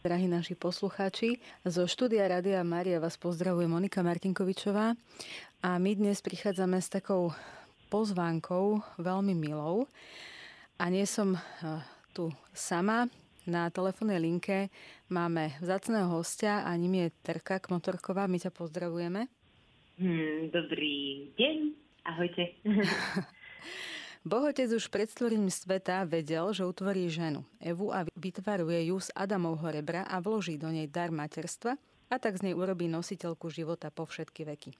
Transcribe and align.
Drahí 0.00 0.32
naši 0.32 0.56
poslucháči, 0.56 1.44
zo 1.60 1.84
štúdia 1.84 2.24
Rádia 2.24 2.64
Maria 2.64 2.96
vás 2.96 3.20
pozdravuje 3.20 3.68
Monika 3.68 4.00
Martinkovičová 4.00 4.96
a 5.60 5.70
my 5.76 5.92
dnes 5.92 6.24
prichádzame 6.24 6.80
s 6.80 6.88
takou 6.88 7.36
pozvánkou 7.92 8.80
veľmi 8.96 9.36
milou 9.36 9.84
a 10.80 10.88
nie 10.88 11.04
som 11.04 11.36
eh, 11.36 11.84
tu 12.16 12.32
sama. 12.56 13.12
Na 13.44 13.68
telefónnej 13.68 14.16
linke 14.16 14.72
máme 15.12 15.52
vzácného 15.60 16.08
hostia 16.08 16.64
a 16.64 16.72
ním 16.80 17.04
je 17.04 17.06
Terka 17.20 17.60
Kmotorková. 17.60 18.24
My 18.24 18.40
ťa 18.40 18.56
pozdravujeme. 18.56 19.28
Hmm, 20.00 20.48
dobrý 20.48 21.28
deň. 21.36 21.56
Ahojte. 22.08 22.56
Bohotec 24.20 24.68
už 24.68 24.92
pred 24.92 25.08
stvorením 25.08 25.48
sveta 25.48 26.04
vedel, 26.04 26.52
že 26.52 26.68
utvorí 26.68 27.08
ženu, 27.08 27.40
Evu 27.56 27.88
a 27.88 28.04
vytvaruje 28.20 28.92
ju 28.92 29.00
z 29.00 29.08
Adamovho 29.16 29.72
rebra 29.72 30.04
a 30.04 30.20
vloží 30.20 30.60
do 30.60 30.68
nej 30.68 30.84
dar 30.92 31.08
materstva 31.08 31.80
a 32.12 32.16
tak 32.20 32.36
z 32.36 32.52
nej 32.52 32.54
urobí 32.54 32.84
nositeľku 32.84 33.48
života 33.48 33.88
po 33.88 34.04
všetky 34.04 34.44
veky. 34.44 34.76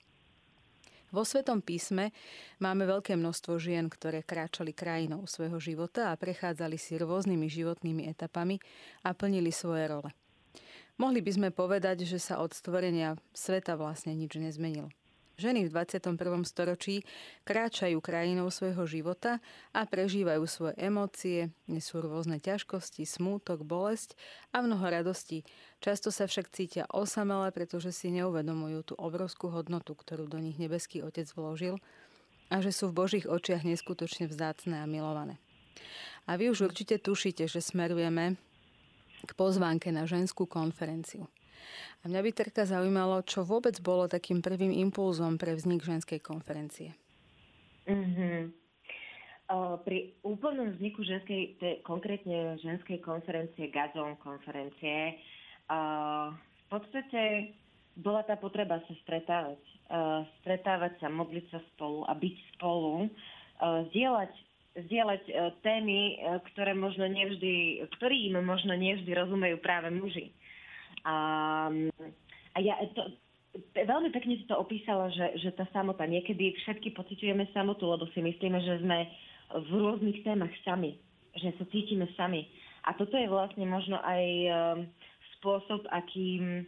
Vo 1.08 1.24
Svetom 1.24 1.64
písme 1.64 2.12
máme 2.60 2.84
veľké 2.84 3.16
množstvo 3.16 3.56
žien, 3.56 3.88
ktoré 3.88 4.20
kráčali 4.20 4.76
krajinou 4.76 5.24
svojho 5.24 5.56
života 5.56 6.12
a 6.12 6.20
prechádzali 6.20 6.76
si 6.76 7.00
rôznymi 7.00 7.48
životnými 7.48 8.12
etapami 8.12 8.60
a 9.02 9.16
plnili 9.16 9.50
svoje 9.50 9.88
role. 9.88 10.12
Mohli 11.00 11.24
by 11.24 11.30
sme 11.32 11.48
povedať, 11.48 12.04
že 12.04 12.20
sa 12.20 12.44
od 12.44 12.52
stvorenia 12.52 13.16
sveta 13.32 13.72
vlastne 13.80 14.12
nič 14.12 14.36
nezmenilo. 14.36 14.92
Ženy 15.40 15.72
v 15.72 15.72
21. 15.72 16.20
storočí 16.44 17.00
kráčajú 17.48 17.96
krajinou 18.04 18.52
svojho 18.52 18.84
života 18.84 19.40
a 19.72 19.88
prežívajú 19.88 20.44
svoje 20.44 20.76
emócie, 20.76 21.48
nesú 21.64 22.04
rôzne 22.04 22.36
ťažkosti, 22.36 23.08
smútok, 23.08 23.64
bolesť 23.64 24.20
a 24.52 24.60
mnoho 24.60 24.84
radostí. 24.84 25.48
Často 25.80 26.12
sa 26.12 26.28
však 26.28 26.52
cítia 26.52 26.84
osamelé, 26.92 27.56
pretože 27.56 27.88
si 27.88 28.12
neuvedomujú 28.12 28.92
tú 28.92 28.94
obrovskú 29.00 29.48
hodnotu, 29.48 29.96
ktorú 29.96 30.28
do 30.28 30.36
nich 30.36 30.60
nebeský 30.60 31.00
Otec 31.00 31.32
vložil 31.32 31.80
a 32.52 32.60
že 32.60 32.68
sú 32.68 32.92
v 32.92 33.00
Božích 33.00 33.24
očiach 33.24 33.64
neskutočne 33.64 34.28
vzácne 34.28 34.84
a 34.84 34.84
milované. 34.84 35.40
A 36.28 36.36
vy 36.36 36.52
už 36.52 36.68
určite 36.68 37.00
tušíte, 37.00 37.48
že 37.48 37.64
smerujeme 37.64 38.36
k 39.24 39.30
pozvánke 39.32 39.88
na 39.88 40.04
ženskú 40.04 40.44
konferenciu. 40.44 41.32
A 42.00 42.08
mňa 42.08 42.20
by 42.24 42.30
Terka 42.32 42.64
zaujímalo, 42.64 43.20
čo 43.28 43.44
vôbec 43.44 43.76
bolo 43.84 44.08
takým 44.08 44.40
prvým 44.40 44.72
impulzom 44.72 45.36
pre 45.36 45.52
vznik 45.52 45.84
ženskej 45.84 46.20
konferencie. 46.24 46.96
Mm-hmm. 47.84 48.56
Pri 49.82 50.14
úplnom 50.22 50.78
vzniku 50.78 51.02
ženskej, 51.02 51.58
konkrétne 51.82 52.54
ženskej 52.62 53.02
konferencie, 53.02 53.66
Gazon 53.68 54.14
konferencie, 54.22 55.18
v 55.66 56.64
podstate 56.70 57.52
bola 57.98 58.22
tá 58.22 58.38
potreba 58.38 58.78
sa 58.86 58.94
stretávať. 59.02 59.58
Stretávať 60.40 61.02
sa, 61.02 61.10
modliť 61.10 61.46
sa 61.50 61.58
spolu 61.74 62.06
a 62.06 62.14
byť 62.14 62.36
spolu, 62.54 63.10
zdieľať, 63.90 64.32
zdieľať 64.86 65.22
témy, 65.66 66.22
ktoré 66.54 66.72
možno 66.78 67.10
nevždy, 67.10 67.82
ktorým 67.98 68.38
možno 68.46 68.78
nevždy 68.78 69.10
rozumejú 69.10 69.58
práve 69.58 69.90
muži. 69.90 70.30
A, 71.04 71.16
a 72.54 72.58
ja 72.60 72.74
to, 72.92 73.02
veľmi 73.74 74.10
pekne 74.14 74.38
si 74.38 74.46
to 74.46 74.54
opísala, 74.54 75.10
že, 75.10 75.42
že 75.42 75.50
tá 75.54 75.66
samota, 75.74 76.06
niekedy 76.06 76.54
všetky 76.62 76.94
pociťujeme 76.94 77.50
samotu, 77.50 77.88
lebo 77.88 78.06
si 78.14 78.22
myslíme, 78.22 78.58
že 78.62 78.82
sme 78.82 79.08
v 79.50 79.70
rôznych 79.74 80.22
témach 80.22 80.52
sami, 80.62 80.94
že 81.34 81.50
sa 81.58 81.64
cítime 81.74 82.06
sami. 82.14 82.46
A 82.86 82.94
toto 82.94 83.18
je 83.18 83.28
vlastne 83.28 83.66
možno 83.66 83.98
aj 84.00 84.24
um, 84.24 84.52
spôsob, 85.38 85.84
akým, 85.90 86.64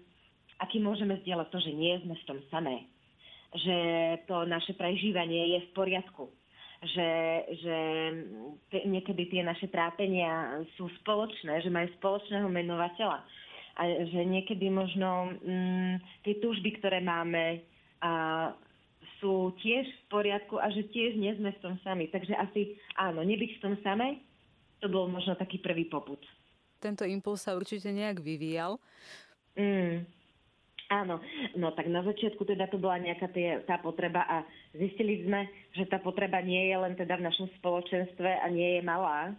akým 0.61 0.83
môžeme 0.83 1.17
zdieľať 1.23 1.49
to, 1.49 1.59
že 1.63 1.73
nie 1.73 1.95
sme 2.03 2.15
v 2.19 2.27
tom 2.27 2.39
samé. 2.51 2.91
Že 3.53 3.77
to 4.27 4.37
naše 4.49 4.73
prežívanie 4.75 5.57
je 5.57 5.61
v 5.69 5.71
poriadku. 5.77 6.25
Že, 6.83 7.11
že 7.63 7.79
niekedy 8.91 9.31
tie 9.31 9.47
naše 9.47 9.71
trápenia 9.71 10.67
sú 10.75 10.91
spoločné, 11.05 11.63
že 11.63 11.71
majú 11.71 11.87
spoločného 12.03 12.51
menovateľa 12.51 13.23
a 13.77 13.83
že 14.05 14.21
niekedy 14.25 14.69
možno 14.69 15.33
mm, 15.41 16.25
tie 16.25 16.35
túžby, 16.41 16.77
ktoré 16.81 17.01
máme, 17.01 17.65
a 18.03 18.13
sú 19.23 19.55
tiež 19.63 19.87
v 19.87 20.03
poriadku 20.11 20.59
a 20.59 20.67
že 20.75 20.83
tiež 20.91 21.15
nie 21.15 21.31
sme 21.39 21.55
v 21.55 21.63
tom 21.63 21.75
sami. 21.87 22.11
Takže 22.11 22.35
asi 22.35 22.75
áno, 22.99 23.23
nebyť 23.23 23.51
v 23.57 23.63
tom 23.63 23.75
samej, 23.87 24.19
to 24.83 24.91
bol 24.91 25.07
možno 25.07 25.39
taký 25.39 25.63
prvý 25.63 25.87
poput. 25.87 26.19
Tento 26.83 27.07
impuls 27.07 27.47
sa 27.47 27.55
určite 27.55 27.95
nejak 27.95 28.19
vyvíjal. 28.19 28.83
Mm, 29.55 30.03
áno, 30.91 31.23
no 31.55 31.71
tak 31.71 31.87
na 31.87 32.03
začiatku 32.03 32.43
teda 32.43 32.67
to 32.67 32.83
bola 32.83 32.99
nejaká 32.99 33.31
tie, 33.31 33.63
tá 33.63 33.79
potreba 33.79 34.27
a 34.27 34.43
zistili 34.75 35.23
sme, 35.23 35.47
že 35.79 35.87
tá 35.87 36.03
potreba 36.03 36.43
nie 36.43 36.67
je 36.67 36.77
len 36.83 36.99
teda 36.99 37.23
v 37.23 37.27
našom 37.31 37.47
spoločenstve 37.63 38.43
a 38.43 38.47
nie 38.51 38.77
je 38.77 38.83
malá, 38.83 39.31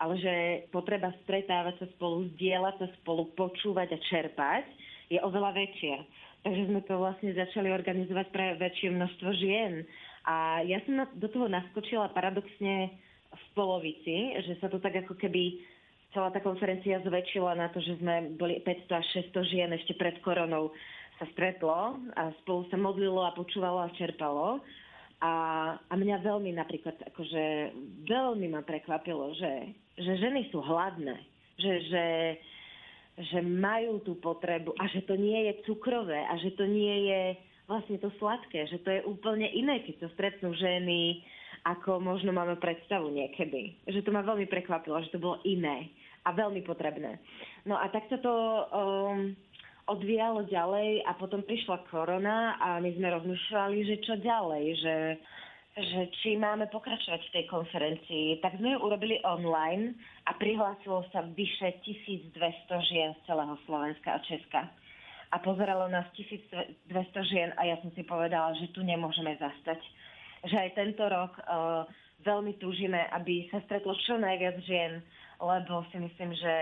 ale 0.00 0.16
že 0.16 0.34
potreba 0.72 1.12
stretávať 1.24 1.76
sa 1.76 1.86
spolu, 1.94 2.26
zdieľať 2.34 2.74
sa 2.80 2.88
spolu, 3.00 3.28
počúvať 3.36 3.94
a 3.94 3.98
čerpať 4.08 4.64
je 5.12 5.20
oveľa 5.20 5.52
väčšia. 5.52 5.96
Takže 6.40 6.62
sme 6.72 6.80
to 6.88 6.96
vlastne 6.96 7.36
začali 7.36 7.68
organizovať 7.68 8.26
pre 8.32 8.56
väčšie 8.56 8.96
množstvo 8.96 9.28
žien. 9.36 9.84
A 10.24 10.64
ja 10.64 10.80
som 10.88 11.04
do 11.20 11.28
toho 11.28 11.52
naskočila 11.52 12.08
paradoxne 12.16 12.88
v 13.30 13.44
polovici, 13.52 14.40
že 14.48 14.56
sa 14.56 14.72
to 14.72 14.80
tak 14.80 15.04
ako 15.04 15.20
keby 15.20 15.60
celá 16.16 16.32
tá 16.32 16.40
konferencia 16.40 16.98
zväčšila 17.04 17.54
na 17.54 17.68
to, 17.70 17.78
že 17.84 18.00
sme 18.00 18.34
boli 18.40 18.58
500 18.64 19.00
až 19.00 19.06
600 19.30 19.52
žien 19.52 19.70
ešte 19.76 19.94
pred 19.94 20.16
koronou 20.24 20.72
sa 21.20 21.28
stretlo 21.36 22.00
a 22.16 22.32
spolu 22.42 22.64
sa 22.72 22.80
modlilo 22.80 23.20
a 23.20 23.36
počúvalo 23.36 23.84
a 23.84 23.94
čerpalo. 23.94 24.64
A, 25.20 25.32
a 25.76 25.94
mňa 26.00 26.24
veľmi 26.24 26.56
napríklad, 26.56 26.96
akože 27.12 27.76
veľmi 28.08 28.48
ma 28.48 28.64
prekvapilo, 28.64 29.36
že, 29.36 29.76
že 30.00 30.12
ženy 30.16 30.48
sú 30.48 30.64
hladné, 30.64 31.16
že, 31.60 31.72
že, 31.92 32.06
že 33.30 33.38
majú 33.44 34.00
tú 34.00 34.16
potrebu 34.18 34.72
a 34.80 34.88
že 34.88 35.04
to 35.04 35.14
nie 35.14 35.52
je 35.52 35.52
cukrové 35.68 36.24
a 36.26 36.34
že 36.40 36.56
to 36.56 36.64
nie 36.64 37.12
je 37.12 37.22
vlastne 37.70 38.02
to 38.02 38.10
sladké, 38.18 38.66
že 38.66 38.82
to 38.82 38.90
je 38.90 39.00
úplne 39.06 39.46
iné, 39.54 39.86
keď 39.86 40.02
sa 40.02 40.08
stretnú 40.18 40.50
ženy, 40.58 41.22
ako 41.62 42.02
možno 42.02 42.34
máme 42.34 42.58
predstavu 42.58 43.14
niekedy. 43.14 43.78
Že 43.86 44.02
to 44.02 44.10
ma 44.10 44.26
veľmi 44.26 44.50
prekvapilo, 44.50 44.98
že 45.06 45.14
to 45.14 45.22
bolo 45.22 45.38
iné 45.46 45.92
a 46.26 46.34
veľmi 46.34 46.66
potrebné. 46.66 47.20
No 47.68 47.78
a 47.78 47.86
tak 47.92 48.10
sa 48.10 48.18
to 48.18 48.32
um, 48.32 49.38
odvíjalo 49.86 50.50
ďalej 50.50 51.06
a 51.06 51.14
potom 51.14 51.46
prišla 51.46 51.86
korona 51.88 52.58
a 52.58 52.82
my 52.82 52.90
sme 52.96 53.06
rozmýšľali, 53.10 53.78
že 53.86 53.96
čo 54.02 54.14
ďalej, 54.18 54.64
že, 54.82 54.96
že 55.80 56.00
či 56.20 56.36
máme 56.36 56.68
pokračovať 56.68 57.20
v 57.20 57.34
tej 57.34 57.44
konferencii. 57.48 58.26
Tak 58.44 58.60
sme 58.60 58.76
ju 58.76 58.78
urobili 58.84 59.16
online 59.24 59.96
a 60.28 60.36
prihlásilo 60.36 61.04
sa 61.10 61.24
vyše 61.24 61.80
1200 61.82 62.36
žien 62.88 63.10
z 63.16 63.20
celého 63.24 63.56
Slovenska 63.64 64.16
a 64.16 64.24
Česka. 64.24 64.68
A 65.30 65.36
pozeralo 65.40 65.86
nás 65.88 66.04
1200 66.18 67.30
žien 67.30 67.50
a 67.54 67.64
ja 67.64 67.78
som 67.80 67.90
si 67.94 68.02
povedala, 68.02 68.52
že 68.58 68.72
tu 68.74 68.82
nemôžeme 68.82 69.36
zastať. 69.38 69.78
Že 70.44 70.56
aj 70.56 70.70
tento 70.74 71.04
rok 71.06 71.32
uh, 71.38 71.86
veľmi 72.26 72.58
túžime, 72.60 73.06
aby 73.14 73.48
sa 73.48 73.62
stretlo 73.64 73.96
čo 74.04 74.18
najviac 74.18 74.58
žien, 74.66 75.00
lebo 75.40 75.86
si 75.88 75.96
myslím, 76.02 76.30
že 76.36 76.54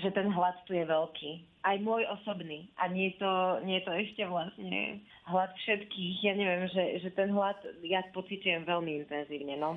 že 0.00 0.10
ten 0.10 0.28
hlad 0.32 0.56
tu 0.64 0.72
je 0.74 0.84
veľký. 0.84 1.30
Aj 1.60 1.76
môj 1.80 2.08
osobný. 2.08 2.68
A 2.80 2.88
nie 2.88 3.12
je 3.12 3.20
to, 3.20 3.32
nie 3.64 3.80
je 3.80 3.84
to 3.84 3.92
ešte 3.92 4.22
vlastne 4.24 5.04
hlad 5.28 5.52
všetkých. 5.64 6.16
Ja 6.24 6.34
neviem, 6.34 6.64
že, 6.72 7.04
že 7.04 7.08
ten 7.12 7.30
hlad 7.30 7.56
ja 7.84 8.00
pocitujem 8.10 8.64
veľmi 8.64 9.04
intenzívne. 9.04 9.60
No. 9.60 9.76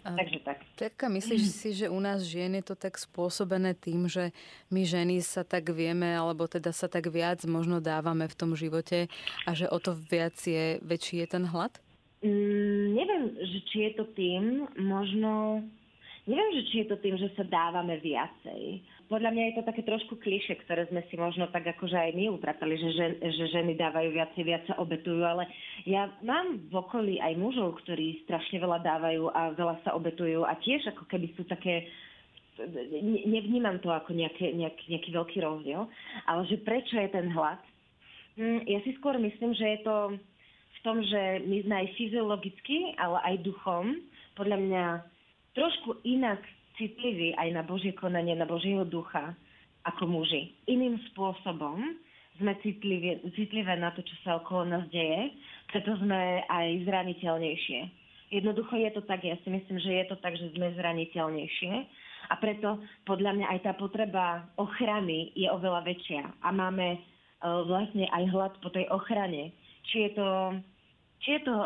A 0.00 0.16
Takže 0.16 0.40
tak. 0.40 0.64
Terka, 0.80 1.12
myslíš 1.12 1.44
si, 1.52 1.70
že 1.76 1.92
u 1.92 2.00
nás 2.00 2.24
žien 2.24 2.56
je 2.56 2.64
to 2.64 2.72
tak 2.72 2.96
spôsobené 2.96 3.76
tým, 3.76 4.08
že 4.08 4.32
my 4.72 4.80
ženy 4.80 5.20
sa 5.20 5.44
tak 5.44 5.68
vieme, 5.76 6.08
alebo 6.16 6.48
teda 6.48 6.72
sa 6.72 6.88
tak 6.88 7.12
viac 7.12 7.44
možno 7.44 7.84
dávame 7.84 8.24
v 8.24 8.38
tom 8.38 8.56
živote 8.56 9.12
a 9.44 9.50
že 9.52 9.68
o 9.68 9.76
to 9.76 9.92
viac 9.92 10.32
je, 10.40 10.80
väčší 10.80 11.20
je 11.20 11.28
ten 11.28 11.44
hlad? 11.44 11.76
Mm, 12.24 12.96
neviem, 12.96 13.24
že 13.44 13.58
či 13.68 13.76
je 13.88 13.92
to 14.00 14.04
tým, 14.16 14.64
možno 14.80 15.60
Neviem, 16.28 16.62
že 16.62 16.62
či 16.70 16.74
je 16.84 16.86
to 16.92 16.96
tým, 17.00 17.16
že 17.16 17.32
sa 17.34 17.42
dávame 17.42 17.96
viacej. 17.98 18.84
Podľa 19.10 19.34
mňa 19.34 19.42
je 19.50 19.54
to 19.58 19.66
také 19.66 19.82
trošku 19.82 20.22
kliše, 20.22 20.54
ktoré 20.62 20.86
sme 20.86 21.02
si 21.10 21.18
možno 21.18 21.50
tak 21.50 21.66
akože 21.66 21.98
aj 21.98 22.14
my 22.14 22.30
upratali, 22.30 22.78
že, 22.78 22.90
žen, 22.94 23.12
že 23.18 23.44
ženy 23.50 23.74
dávajú 23.74 24.14
viacej, 24.14 24.42
viac 24.46 24.64
obetujú, 24.78 25.26
ale 25.26 25.50
ja 25.82 26.06
mám 26.22 26.62
v 26.70 26.74
okolí 26.78 27.18
aj 27.18 27.34
mužov, 27.34 27.82
ktorí 27.82 28.22
strašne 28.22 28.62
veľa 28.62 28.78
dávajú 28.86 29.34
a 29.34 29.50
veľa 29.50 29.82
sa 29.82 29.98
obetujú 29.98 30.46
a 30.46 30.54
tiež 30.62 30.94
ako 30.94 31.10
keby 31.10 31.26
sú 31.34 31.42
také 31.50 31.90
nevnímam 33.26 33.80
to 33.80 33.88
ako 33.88 34.12
nejaké, 34.12 34.52
nejaký, 34.52 34.84
nejaký 34.92 35.10
veľký 35.10 35.38
rozdiel, 35.40 35.88
ale 36.28 36.42
že 36.46 36.60
prečo 36.60 36.94
je 37.00 37.08
ten 37.08 37.32
hlad? 37.32 37.60
Hm, 38.36 38.68
ja 38.68 38.78
si 38.84 38.94
skôr 39.00 39.16
myslím, 39.16 39.56
že 39.56 39.64
je 39.64 39.80
to 39.80 39.96
v 40.70 40.78
tom, 40.84 41.00
že 41.02 41.44
my 41.44 41.56
sme 41.64 41.74
aj 41.82 41.88
fyziologicky, 41.96 42.94
ale 43.00 43.18
aj 43.26 43.44
duchom, 43.48 43.96
podľa 44.36 44.58
mňa 44.60 44.84
trošku 45.56 45.98
inak 46.06 46.40
citlivý 46.80 47.36
aj 47.36 47.48
na 47.52 47.62
Božie 47.62 47.92
konanie, 47.92 48.32
na 48.32 48.48
Božieho 48.48 48.88
ducha, 48.88 49.36
ako 49.84 50.08
muži. 50.08 50.56
Iným 50.64 50.96
spôsobom 51.12 51.76
sme 52.40 52.56
citlivé, 52.64 53.20
citlivé 53.36 53.76
na 53.76 53.92
to, 53.92 54.00
čo 54.00 54.16
sa 54.24 54.40
okolo 54.40 54.64
nás 54.64 54.88
deje, 54.88 55.36
preto 55.68 55.92
sme 56.00 56.40
aj 56.48 56.88
zraniteľnejšie. 56.88 57.80
Jednoducho 58.32 58.80
je 58.80 58.90
to 58.96 59.02
tak, 59.04 59.20
ja 59.26 59.36
si 59.44 59.48
myslím, 59.52 59.76
že 59.82 59.92
je 59.92 60.04
to 60.08 60.16
tak, 60.24 60.38
že 60.40 60.48
sme 60.56 60.72
zraniteľnejšie 60.72 61.72
a 62.30 62.34
preto 62.38 62.78
podľa 63.04 63.36
mňa 63.36 63.46
aj 63.52 63.60
tá 63.66 63.72
potreba 63.74 64.46
ochrany 64.54 65.34
je 65.34 65.50
oveľa 65.50 65.82
väčšia 65.82 66.22
a 66.40 66.48
máme 66.54 66.96
uh, 66.96 67.66
vlastne 67.66 68.06
aj 68.06 68.24
hlad 68.30 68.52
po 68.62 68.70
tej 68.70 68.86
ochrane. 68.88 69.50
Či 69.90 70.08
je 70.08 70.10
to, 70.14 70.28
či 71.26 71.28
je 71.36 71.40
to 71.42 71.56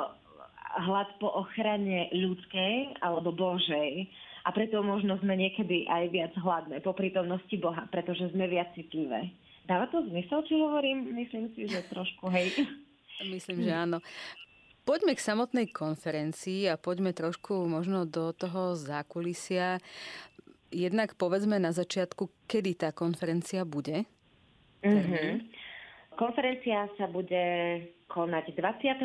hlad 0.78 1.08
po 1.22 1.30
ochrane 1.30 2.10
ľudskej 2.10 2.98
alebo 3.02 3.30
Božej, 3.30 4.10
a 4.44 4.52
preto 4.52 4.84
možno 4.84 5.16
sme 5.24 5.40
niekedy 5.40 5.88
aj 5.88 6.04
viac 6.12 6.32
hladné 6.36 6.84
po 6.84 6.92
prítomnosti 6.92 7.56
Boha, 7.56 7.88
pretože 7.88 8.28
sme 8.36 8.44
viac 8.44 8.76
citlivé. 8.76 9.32
Dáva 9.64 9.88
to 9.88 10.04
zmysel, 10.04 10.44
či 10.44 10.60
hovorím? 10.60 11.16
Myslím 11.16 11.48
si, 11.56 11.64
že 11.64 11.80
trošku, 11.88 12.28
hej. 12.28 12.52
Myslím, 13.32 13.64
že 13.64 13.72
áno. 13.72 13.98
Poďme 14.84 15.16
k 15.16 15.24
samotnej 15.24 15.72
konferencii 15.72 16.68
a 16.68 16.76
poďme 16.76 17.16
trošku 17.16 17.64
možno 17.64 18.04
do 18.04 18.36
toho 18.36 18.76
zákulisia. 18.76 19.80
Jednak 20.68 21.16
povedzme 21.16 21.56
na 21.56 21.72
začiatku, 21.72 22.28
kedy 22.44 22.76
tá 22.76 22.92
konferencia 22.92 23.64
bude. 23.64 24.04
Mm-hmm. 24.84 25.40
Konferencia 26.14 26.86
sa 26.94 27.06
bude 27.10 27.44
konať 28.08 28.54
24. 28.54 29.02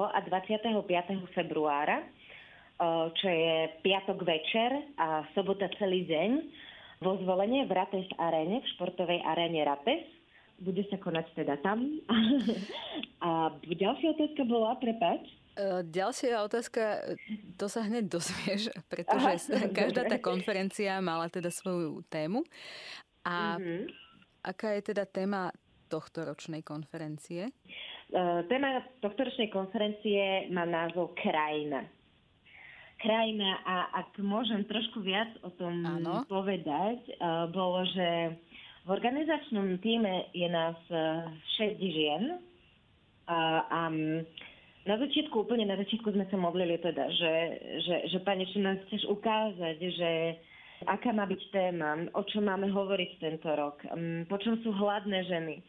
a 0.00 0.18
25. 0.24 1.36
februára 1.36 2.00
čo 3.16 3.28
je 3.28 3.72
piatok 3.80 4.20
večer 4.20 4.70
a 5.00 5.24
sobota 5.32 5.68
celý 5.80 6.04
deň 6.04 6.30
vo 7.00 7.16
zvolenie 7.24 7.64
v 7.64 7.72
Rates 7.72 8.08
aréne, 8.20 8.60
v 8.60 8.70
športovej 8.76 9.20
aréne 9.24 9.64
Rates. 9.64 10.04
Bude 10.56 10.84
sa 10.88 10.96
konať 10.96 11.36
teda 11.36 11.60
tam. 11.60 11.84
a 13.26 13.52
ďalšia 13.64 14.16
otázka 14.16 14.42
bola, 14.48 14.76
prepač. 14.80 15.24
Ďalšia 15.88 16.44
otázka, 16.44 17.16
to 17.56 17.64
sa 17.68 17.80
hneď 17.84 18.12
dozvieš, 18.12 18.68
pretože 18.92 19.48
Aha, 19.52 19.72
každá 19.72 20.04
tá 20.04 20.20
konferencia 20.20 21.00
mala 21.00 21.32
teda 21.32 21.48
svoju 21.48 22.04
tému. 22.12 22.44
A 23.24 23.56
mm-hmm. 23.56 23.80
aká 24.44 24.76
je 24.76 24.92
teda 24.92 25.08
téma 25.08 25.48
tohto 25.86 26.26
ročnej 26.26 26.62
konferencie? 26.66 27.50
Téma 28.50 28.82
tohto 29.02 29.26
ročnej 29.26 29.50
konferencie 29.50 30.50
má 30.50 30.62
názov 30.66 31.14
Krajina 31.18 31.86
krajina 33.00 33.60
a 33.64 33.76
ak 34.04 34.16
môžem 34.24 34.64
trošku 34.64 35.04
viac 35.04 35.28
o 35.44 35.52
tom 35.52 35.84
ano. 35.84 36.24
povedať, 36.28 37.00
uh, 37.20 37.48
bolo, 37.52 37.84
že 37.92 38.36
v 38.86 38.88
organizačnom 38.88 39.82
týme 39.82 40.30
je 40.30 40.46
nás 40.46 40.78
uh, 40.94 41.26
e, 41.58 41.74
6 41.74 41.82
žien 41.82 42.22
uh, 42.38 43.60
a 43.66 43.90
na 44.86 44.94
začiatku, 45.02 45.34
úplne 45.42 45.66
na 45.66 45.74
začiatku 45.74 46.14
sme 46.14 46.30
sa 46.30 46.38
modlili 46.38 46.78
teda, 46.78 47.10
že, 47.10 47.34
že, 47.82 47.96
že 48.14 48.18
Pane, 48.22 48.46
čo 48.46 48.62
nás 48.62 48.78
chceš 48.86 49.10
ukázať, 49.10 49.76
že 49.82 50.10
aká 50.84 51.16
má 51.16 51.24
byť 51.24 51.42
téma, 51.48 52.12
o 52.12 52.22
čom 52.28 52.44
máme 52.44 52.68
hovoriť 52.68 53.10
tento 53.16 53.48
rok, 53.56 53.80
um, 53.88 54.28
po 54.28 54.36
čom 54.36 54.60
sú 54.60 54.76
hladné 54.76 55.24
ženy. 55.24 55.64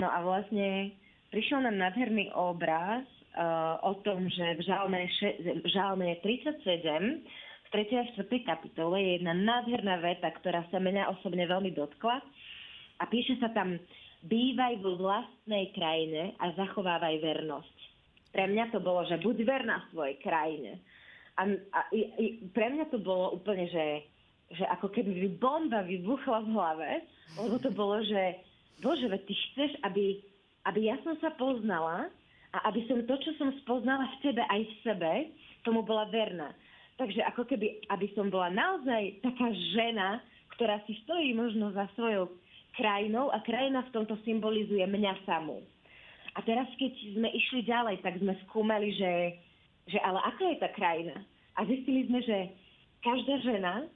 No 0.00 0.08
a 0.08 0.24
vlastne 0.24 0.96
prišiel 1.28 1.60
nám 1.60 1.76
nádherný 1.76 2.32
obraz 2.32 3.04
o 3.84 3.92
tom, 4.00 4.32
že 4.32 4.56
v 4.56 4.62
žalme, 4.64 5.00
žalme 5.68 6.16
37 6.24 6.64
v 7.66 7.68
3. 7.68 8.00
a 8.00 8.04
4. 8.16 8.48
kapitole 8.48 8.96
je 8.96 9.10
jedna 9.20 9.36
nádherná 9.36 10.00
veta, 10.00 10.32
ktorá 10.32 10.64
sa 10.72 10.80
mňa 10.80 11.12
osobne 11.18 11.44
veľmi 11.44 11.76
dotkla 11.76 12.16
a 12.96 13.04
píše 13.10 13.36
sa 13.36 13.52
tam 13.52 13.76
bývaj 14.24 14.80
vo 14.80 14.96
vlastnej 14.96 15.68
krajine 15.76 16.32
a 16.40 16.54
zachovávaj 16.56 17.20
vernosť. 17.20 17.76
Pre 18.32 18.44
mňa 18.48 18.72
to 18.72 18.80
bolo, 18.80 19.04
že 19.04 19.20
buď 19.20 19.36
verná 19.44 19.84
svojej 19.92 20.16
krajine. 20.24 20.80
A, 21.36 21.44
a 21.76 21.80
i, 21.92 22.40
pre 22.56 22.72
mňa 22.72 22.88
to 22.88 22.96
bolo 22.96 23.36
úplne, 23.36 23.68
že, 23.68 24.08
že 24.54 24.64
ako 24.66 24.90
keby 24.94 25.38
bomba 25.42 25.82
vybuchla 25.82 26.46
v 26.46 26.52
hlave, 26.54 26.90
lebo 27.34 27.56
to 27.58 27.70
bolo, 27.74 27.98
že 28.06 28.38
Bože, 28.78 29.08
veď 29.08 29.22
ty 29.24 29.34
chceš, 29.34 29.70
aby, 29.82 30.20
aby 30.68 30.80
ja 30.92 30.96
som 31.00 31.16
sa 31.18 31.32
poznala 31.34 32.12
a 32.52 32.58
aby 32.68 32.84
som 32.86 33.00
to, 33.08 33.16
čo 33.20 33.32
som 33.40 33.50
spoznala 33.64 34.04
v 34.16 34.20
tebe 34.22 34.42
aj 34.44 34.60
v 34.62 34.74
sebe, 34.84 35.12
tomu 35.64 35.82
bola 35.82 36.06
verná. 36.12 36.52
Takže 36.96 37.24
ako 37.28 37.44
keby, 37.44 37.84
aby 37.92 38.06
som 38.16 38.32
bola 38.32 38.48
naozaj 38.52 39.20
taká 39.20 39.48
žena, 39.76 40.20
ktorá 40.56 40.80
si 40.88 40.96
stojí 41.04 41.36
možno 41.36 41.72
za 41.76 41.84
svojou 41.96 42.32
krajinou 42.76 43.32
a 43.32 43.40
krajina 43.44 43.84
v 43.88 43.92
tomto 43.92 44.16
symbolizuje 44.24 44.84
mňa 44.84 45.24
samú. 45.28 45.60
A 46.36 46.44
teraz, 46.44 46.68
keď 46.76 46.92
sme 47.16 47.28
išli 47.32 47.64
ďalej, 47.64 48.04
tak 48.04 48.20
sme 48.20 48.36
skúmali, 48.48 48.92
že, 48.92 49.40
že 49.88 49.98
ale 50.04 50.20
aká 50.20 50.44
je 50.52 50.58
tá 50.60 50.68
krajina? 50.76 51.16
A 51.56 51.64
zistili 51.64 52.04
sme, 52.08 52.20
že 52.20 52.52
každá 53.00 53.40
žena 53.40 53.88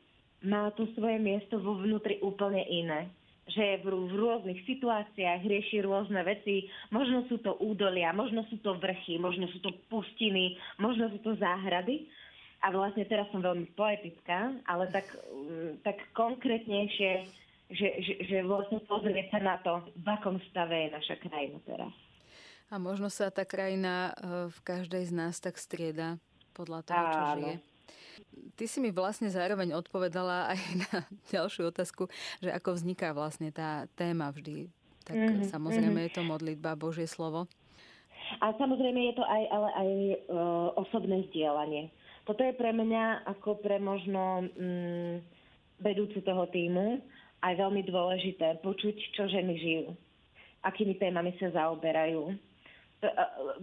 má 0.45 0.73
to 0.73 0.89
svoje 0.97 1.21
miesto 1.21 1.61
vo 1.61 1.77
vnútri 1.77 2.21
úplne 2.25 2.65
iné 2.69 3.11
že 3.51 3.63
je 3.63 3.77
v, 3.83 3.87
v 3.91 4.15
rôznych 4.15 4.61
situáciách, 4.65 5.43
rieši 5.43 5.83
rôzne 5.83 6.23
veci. 6.23 6.71
Možno 6.95 7.27
sú 7.27 7.43
to 7.43 7.59
údolia, 7.59 8.15
možno 8.15 8.47
sú 8.47 8.63
to 8.63 8.79
vrchy, 8.79 9.19
možno 9.19 9.51
sú 9.51 9.59
to 9.59 9.75
pustiny, 9.91 10.55
možno 10.79 11.11
sú 11.11 11.19
to 11.21 11.35
záhrady. 11.37 12.07
A 12.61 12.71
vlastne 12.71 13.09
teraz 13.09 13.27
som 13.33 13.41
veľmi 13.43 13.73
poetická, 13.75 14.53
ale 14.69 14.87
tak, 14.93 15.09
mm, 15.33 15.81
tak 15.83 15.97
konkrétnejšie, 16.13 17.13
že, 17.73 17.89
že, 18.05 18.15
že 18.29 18.37
vlastne 18.45 18.85
pozrieť 18.85 19.27
sa 19.33 19.41
na 19.41 19.57
to, 19.65 19.81
v 19.97 20.07
akom 20.07 20.37
stave 20.53 20.77
je 20.77 20.89
naša 20.93 21.17
krajina 21.25 21.59
teraz. 21.65 21.93
A 22.71 22.79
možno 22.79 23.11
sa 23.11 23.33
tá 23.33 23.43
krajina 23.43 24.13
e, 24.15 24.53
v 24.53 24.59
každej 24.63 25.09
z 25.09 25.13
nás 25.17 25.41
tak 25.43 25.59
strieda 25.59 26.21
podľa 26.53 26.87
toho, 26.87 27.03
čo 27.03 27.19
Áno. 27.19 27.35
žije. 27.35 27.55
Ty 28.57 28.65
si 28.67 28.79
mi 28.83 28.91
vlastne 28.91 29.31
zároveň 29.31 29.75
odpovedala 29.77 30.53
aj 30.55 30.61
na 30.89 30.97
ďalšiu 31.31 31.71
otázku, 31.71 32.07
že 32.43 32.51
ako 32.51 32.77
vzniká 32.77 33.15
vlastne 33.15 33.51
tá 33.51 33.87
téma 33.95 34.31
vždy. 34.31 34.71
Tak 35.07 35.17
mm-hmm. 35.17 35.49
samozrejme 35.51 35.97
mm-hmm. 35.97 36.13
je 36.13 36.17
to 36.17 36.23
modlitba, 36.23 36.79
Božie 36.79 37.09
slovo. 37.09 37.49
A 38.39 38.55
samozrejme 38.55 39.11
je 39.11 39.15
to 39.19 39.25
aj, 39.27 39.43
ale 39.51 39.69
aj 39.75 39.89
uh, 39.91 40.69
osobné 40.79 41.27
vzdielanie. 41.27 41.91
Toto 42.29 42.47
je 42.47 42.55
pre 42.55 42.71
mňa 42.71 43.27
ako 43.27 43.59
pre 43.59 43.83
možno 43.83 44.47
um, 44.47 45.19
vedúcu 45.83 46.23
toho 46.23 46.47
týmu 46.53 47.03
aj 47.41 47.57
veľmi 47.57 47.83
dôležité 47.89 48.61
počuť, 48.61 48.97
čo 49.17 49.27
ženy 49.27 49.55
žijú. 49.59 49.97
Akými 50.61 50.95
témami 51.01 51.35
sa 51.41 51.51
zaoberajú 51.51 52.37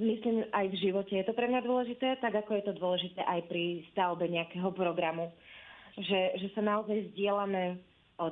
myslím 0.01 0.50
aj 0.50 0.65
v 0.74 0.82
živote 0.82 1.13
je 1.13 1.25
to 1.25 1.34
pre 1.38 1.46
mňa 1.46 1.62
dôležité, 1.62 2.17
tak 2.17 2.34
ako 2.34 2.58
je 2.58 2.63
to 2.65 2.74
dôležité 2.74 3.22
aj 3.22 3.46
pri 3.46 3.86
stavbe 3.94 4.25
nejakého 4.25 4.74
programu. 4.74 5.29
Že, 5.98 6.41
že 6.41 6.48
sa 6.53 6.62
naozaj 6.62 7.13
zdieľame 7.13 7.77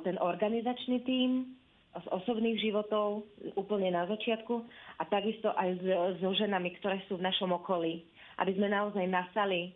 ten 0.02 0.18
organizačný 0.18 1.02
tím 1.06 1.54
z 1.96 2.06
osobných 2.10 2.58
životov 2.60 3.24
úplne 3.54 3.94
na 3.94 4.06
začiatku 4.06 4.66
a 4.98 5.02
takisto 5.06 5.50
aj 5.54 5.78
so 6.18 6.30
ženami, 6.34 6.74
ktoré 6.78 7.00
sú 7.06 7.18
v 7.18 7.26
našom 7.26 7.54
okolí. 7.54 8.02
Aby 8.42 8.58
sme 8.58 8.68
naozaj 8.68 9.06
nasali 9.06 9.72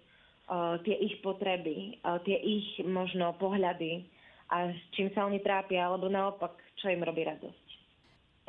tie 0.82 0.96
ich 0.99 1.22
potreby, 1.22 2.02
tie 2.26 2.38
ich 2.42 2.82
možno 2.82 3.38
pohľady 3.38 4.02
a 4.50 4.75
s 4.75 4.80
čím 4.99 5.14
sa 5.14 5.30
oni 5.30 5.38
trápia, 5.38 5.87
alebo 5.87 6.10
naopak, 6.10 6.58
čo 6.82 6.90
im 6.90 7.06
robí 7.06 7.22
radosť. 7.22 7.69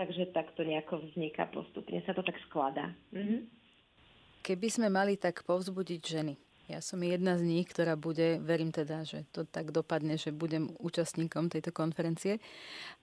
Takže 0.01 0.34
takto 0.34 0.65
nejako 0.65 1.05
vzniká 1.05 1.46
postupne, 1.53 2.01
sa 2.01 2.17
to 2.17 2.25
tak 2.25 2.41
skladá. 2.50 2.89
Mhm. 3.13 3.46
Keby 4.41 4.67
sme 4.74 4.89
mali 4.89 5.22
tak 5.22 5.46
povzbudiť 5.46 6.01
ženy, 6.01 6.34
ja 6.72 6.79
som 6.79 7.03
jedna 7.03 7.36
z 7.36 7.43
nich, 7.43 7.67
ktorá 7.67 8.00
bude, 8.00 8.39
verím 8.39 8.72
teda, 8.72 9.03
že 9.03 9.27
to 9.36 9.43
tak 9.43 9.75
dopadne, 9.75 10.15
že 10.15 10.31
budem 10.31 10.72
účastníkom 10.79 11.51
tejto 11.51 11.75
konferencie 11.75 12.39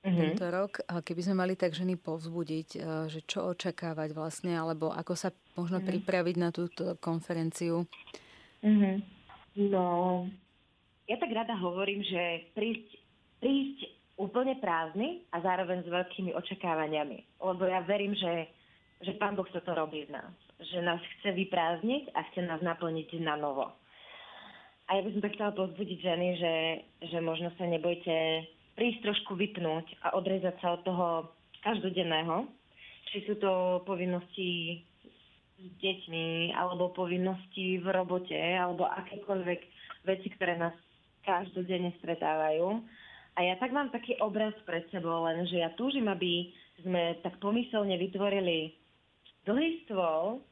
mm-hmm. 0.00 0.16
tento 0.16 0.48
rok. 0.48 0.80
Keby 0.88 1.20
sme 1.20 1.44
mali 1.44 1.52
tak 1.52 1.76
ženy 1.76 2.00
povzbudiť, 2.00 2.68
e, 2.74 2.78
že 3.12 3.20
čo 3.28 3.52
očakávať 3.52 4.16
vlastne, 4.16 4.56
alebo 4.56 4.88
ako 4.88 5.12
sa 5.12 5.28
možno 5.52 5.84
mm-hmm. 5.84 5.90
pripraviť 6.00 6.36
na 6.40 6.48
túto 6.48 6.96
konferenciu. 6.96 7.84
Mm-hmm. 8.64 8.94
No, 9.68 10.24
ja 11.04 11.20
tak 11.20 11.28
rada 11.36 11.52
hovorím, 11.60 12.00
že 12.08 12.48
prísť, 12.56 12.88
prísť 13.44 13.78
úplne 14.18 14.58
prázdny 14.58 15.22
a 15.30 15.38
zároveň 15.38 15.86
s 15.86 15.88
veľkými 15.88 16.34
očakávaniami. 16.34 17.38
Lebo 17.38 17.62
ja 17.64 17.80
verím, 17.86 18.18
že, 18.18 18.50
že 19.06 19.14
Pán 19.16 19.38
Boh 19.38 19.46
toto 19.46 19.70
robí 19.72 20.04
z 20.04 20.10
nás. 20.10 20.34
Že 20.58 20.78
nás 20.82 21.00
chce 21.18 21.30
vyprázdniť 21.38 22.12
a 22.18 22.26
chce 22.28 22.42
nás 22.42 22.58
naplniť 22.58 23.14
na 23.22 23.38
novo. 23.38 23.70
A 24.90 24.98
ja 24.98 25.00
by 25.06 25.10
som 25.14 25.22
tak 25.22 25.38
chcela 25.38 25.54
pozbudiť 25.54 25.98
ženy, 26.02 26.28
že, 26.34 26.54
že 27.14 27.18
možno 27.22 27.54
sa 27.54 27.64
nebojte 27.70 28.42
prísť 28.74 29.00
trošku 29.06 29.38
vypnúť 29.38 29.86
a 30.02 30.18
odrezať 30.18 30.58
sa 30.58 30.74
od 30.74 30.82
toho 30.82 31.06
každodenného. 31.62 32.50
Či 33.14 33.24
sú 33.24 33.34
to 33.38 33.84
povinnosti 33.86 34.82
s 35.58 35.70
deťmi, 35.78 36.54
alebo 36.54 36.94
povinnosti 36.94 37.78
v 37.78 37.86
robote, 37.86 38.36
alebo 38.36 38.86
akékoľvek 38.86 39.60
veci, 40.06 40.28
ktoré 40.34 40.58
nás 40.58 40.74
každodenne 41.22 41.92
stretávajú 42.00 42.82
a 43.38 43.46
ja 43.46 43.54
tak 43.62 43.70
mám 43.70 43.94
taký 43.94 44.18
obraz 44.18 44.50
pred 44.66 44.82
sebou, 44.90 45.22
len 45.30 45.46
že 45.46 45.62
ja 45.62 45.70
túžim, 45.78 46.10
aby 46.10 46.50
sme 46.82 47.22
tak 47.22 47.38
pomyselne 47.38 47.94
vytvorili 47.94 48.74
dlhý 49.46 49.86
stôl, 49.86 50.42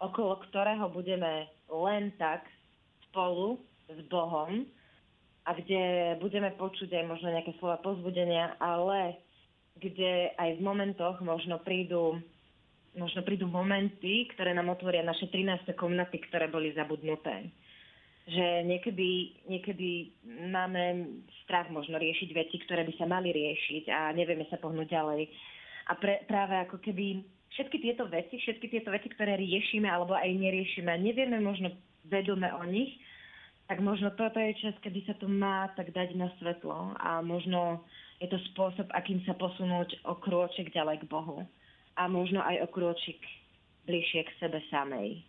okolo 0.00 0.40
ktorého 0.48 0.88
budeme 0.88 1.52
len 1.68 2.08
tak 2.16 2.48
spolu 3.08 3.60
s 3.92 4.00
Bohom 4.08 4.64
a 5.44 5.52
kde 5.52 6.16
budeme 6.16 6.48
počuť 6.56 6.96
aj 6.96 7.04
možno 7.04 7.28
nejaké 7.28 7.52
slova 7.60 7.76
pozbudenia, 7.84 8.56
ale 8.56 9.20
kde 9.76 10.32
aj 10.40 10.56
v 10.56 10.64
momentoch 10.64 11.20
možno 11.20 11.60
prídu 11.60 12.16
možno 12.96 13.20
prídu 13.22 13.46
momenty, 13.46 14.26
ktoré 14.32 14.56
nám 14.56 14.74
otvoria 14.74 15.04
naše 15.04 15.30
13. 15.30 15.70
komnaty, 15.78 16.18
ktoré 16.24 16.50
boli 16.50 16.74
zabudnuté. 16.74 17.52
Že 18.28 18.68
niekedy, 18.68 19.40
niekedy 19.48 20.12
máme 20.52 21.16
strach 21.44 21.72
možno 21.72 21.96
riešiť 21.96 22.28
veci, 22.36 22.60
ktoré 22.60 22.84
by 22.84 22.92
sa 23.00 23.08
mali 23.08 23.32
riešiť 23.32 23.88
a 23.88 24.12
nevieme 24.12 24.44
sa 24.52 24.60
pohnúť 24.60 24.88
ďalej. 24.92 25.24
A 25.88 25.96
pre, 25.96 26.28
práve 26.28 26.52
ako 26.68 26.76
keby 26.84 27.24
všetky 27.56 27.80
tieto 27.80 28.04
veci, 28.04 28.36
všetky 28.36 28.68
tieto 28.68 28.92
veci, 28.92 29.08
ktoré 29.08 29.40
riešime 29.40 29.88
alebo 29.88 30.12
aj 30.12 30.28
neriešime 30.28 30.92
nevieme 31.00 31.40
možno 31.40 31.72
vedome 32.04 32.52
o 32.52 32.62
nich, 32.68 33.00
tak 33.68 33.84
možno 33.84 34.12
toto 34.16 34.40
je 34.40 34.56
čas, 34.60 34.76
kedy 34.80 35.04
sa 35.04 35.14
to 35.20 35.28
má 35.28 35.68
tak 35.76 35.92
dať 35.92 36.16
na 36.16 36.32
svetlo 36.40 36.96
a 36.96 37.20
možno 37.20 37.84
je 38.20 38.28
to 38.28 38.40
spôsob, 38.52 38.88
akým 38.96 39.20
sa 39.28 39.36
posunúť 39.36 40.04
o 40.08 40.16
krôček 40.16 40.72
ďalej 40.72 41.04
k 41.04 41.08
Bohu 41.08 41.44
a 41.96 42.02
možno 42.08 42.40
aj 42.40 42.64
o 42.64 42.68
krôčik 42.72 43.20
bližšie 43.84 44.24
k 44.24 44.36
sebe 44.40 44.60
samej. 44.72 45.20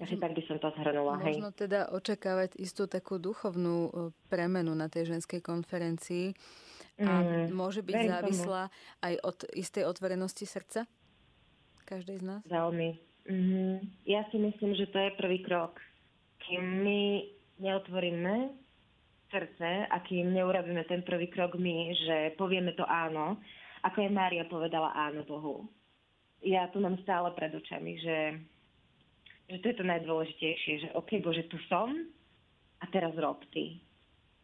Takže 0.00 0.16
tak 0.16 0.32
by 0.32 0.42
som 0.48 0.56
to 0.56 0.72
zhrnula. 0.80 1.20
Možno 1.20 1.52
hej. 1.52 1.60
teda 1.60 1.92
očakávať 1.92 2.56
istú 2.56 2.88
takú 2.88 3.20
duchovnú 3.20 3.76
e, 3.84 3.90
premenu 4.32 4.72
na 4.72 4.88
tej 4.88 5.12
ženskej 5.12 5.44
konferencii 5.44 6.32
a 7.04 7.20
mm, 7.20 7.52
môže 7.52 7.84
byť 7.84 7.96
závislá 8.08 8.62
tomu. 8.72 9.04
aj 9.04 9.14
od 9.20 9.38
istej 9.52 9.84
otvorenosti 9.84 10.48
srdca 10.48 10.88
každej 11.84 12.16
z 12.20 12.24
nás? 12.24 12.40
Veľmi. 12.48 12.96
Mm-hmm. 13.26 13.72
Ja 14.06 14.24
si 14.32 14.40
myslím, 14.40 14.72
že 14.78 14.88
to 14.88 14.96
je 14.96 15.18
prvý 15.20 15.44
krok. 15.44 15.76
Kým 16.48 16.64
my 16.86 17.02
neotvoríme 17.60 18.56
srdce 19.30 19.86
a 19.86 19.96
kým 20.02 20.32
neurobíme 20.34 20.82
ten 20.88 21.02
prvý 21.04 21.30
krok 21.30 21.54
my, 21.58 21.94
že 21.94 22.16
povieme 22.40 22.74
to 22.74 22.82
áno, 22.86 23.38
ako 23.84 24.06
je 24.06 24.10
Mária 24.10 24.44
povedala 24.48 24.96
áno 24.96 25.22
Bohu. 25.28 25.68
Ja 26.40 26.72
tu 26.72 26.80
mám 26.80 26.96
stále 27.04 27.30
pred 27.36 27.52
očami, 27.52 28.00
že, 28.00 28.40
že 29.50 29.58
to 29.58 29.66
je 29.74 29.76
to 29.82 29.84
najdôležitejšie, 29.84 30.72
že 30.86 30.88
OK, 30.94 31.18
Bože, 31.18 31.50
tu 31.50 31.58
som 31.66 31.90
a 32.78 32.84
teraz 32.94 33.10
rob 33.18 33.42
ty. 33.50 33.82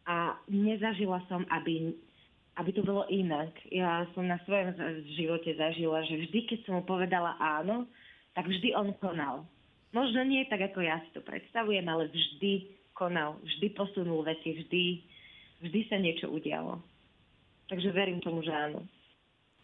A 0.03 0.35
nezažila 0.51 1.23
som, 1.31 1.47
aby, 1.47 1.95
aby 2.59 2.69
to 2.75 2.83
bolo 2.83 3.07
inak. 3.07 3.55
Ja 3.71 4.03
som 4.11 4.27
na 4.27 4.39
svojom 4.43 4.75
živote 5.15 5.55
zažila, 5.55 6.03
že 6.03 6.27
vždy, 6.27 6.39
keď 6.47 6.59
som 6.67 6.79
mu 6.79 6.83
povedala 6.83 7.39
áno, 7.39 7.87
tak 8.35 8.51
vždy 8.51 8.75
on 8.75 8.91
konal. 8.99 9.47
Možno 9.95 10.27
nie 10.27 10.43
tak, 10.51 10.59
ako 10.61 10.83
ja 10.83 10.99
si 11.07 11.09
to 11.15 11.23
predstavujem, 11.23 11.87
ale 11.87 12.11
vždy 12.11 12.67
konal, 12.91 13.39
vždy 13.41 13.67
posunul 13.71 14.27
veci, 14.27 14.59
vždy, 14.59 14.83
vždy 15.63 15.79
sa 15.87 15.95
niečo 15.95 16.27
udialo. 16.27 16.83
Takže 17.71 17.89
verím 17.95 18.19
tomu, 18.19 18.43
že 18.43 18.51
áno. 18.51 18.83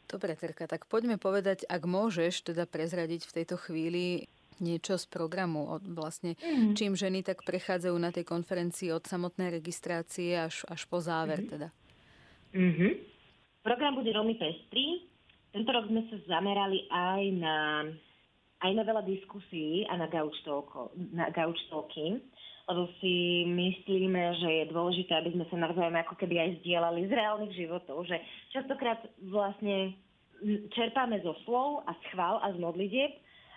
Dobre, 0.08 0.36
Terka, 0.38 0.68
tak 0.68 0.86
poďme 0.86 1.18
povedať, 1.18 1.66
ak 1.66 1.90
môžeš 1.90 2.54
teda 2.54 2.68
prezradiť 2.68 3.26
v 3.26 3.36
tejto 3.42 3.56
chvíli 3.58 4.30
niečo 4.60 5.00
z 5.00 5.06
programu, 5.10 5.72
od 5.72 5.82
vlastne 5.88 6.38
mm. 6.38 6.76
čím 6.78 6.94
ženy 6.94 7.24
tak 7.26 7.42
prechádzajú 7.48 7.96
na 7.98 8.14
tej 8.14 8.28
konferencii 8.28 8.94
od 8.94 9.06
samotnej 9.08 9.50
registrácie 9.50 10.38
až, 10.38 10.68
až 10.70 10.86
po 10.86 11.02
záver 11.02 11.42
mm. 11.42 11.48
teda. 11.50 11.68
Mm-hmm. 12.54 12.92
Program 13.64 13.96
bude 13.98 14.12
veľmi 14.12 14.36
pestrý. 14.38 15.08
Tento 15.56 15.70
rok 15.70 15.88
sme 15.88 16.06
sa 16.12 16.18
zamerali 16.38 16.86
aj 16.92 17.22
na, 17.40 17.58
aj 18.62 18.72
na 18.76 18.84
veľa 18.84 19.06
diskusí 19.06 19.88
a 19.88 19.98
na 19.98 20.10
gauč, 20.10 20.36
na 21.14 21.30
gauč 21.32 21.58
talking 21.72 22.20
lebo 22.64 22.88
si 23.04 23.44
myslíme, 23.44 24.40
že 24.40 24.50
je 24.64 24.72
dôležité, 24.72 25.20
aby 25.20 25.36
sme 25.36 25.46
sa 25.52 25.60
navzájom 25.60 26.00
ako 26.00 26.16
keby 26.16 26.36
aj 26.40 26.50
zdieľali 26.64 27.12
z 27.12 27.12
reálnych 27.12 27.54
životov, 27.60 28.08
že 28.08 28.16
častokrát 28.56 29.04
vlastne 29.20 29.92
čerpáme 30.72 31.20
zo 31.24 31.36
slov 31.44 31.84
a 31.88 31.92
z 31.96 32.02
chvál 32.16 32.40
a 32.40 32.52
z 32.56 32.58
modlitieb, 32.64 33.12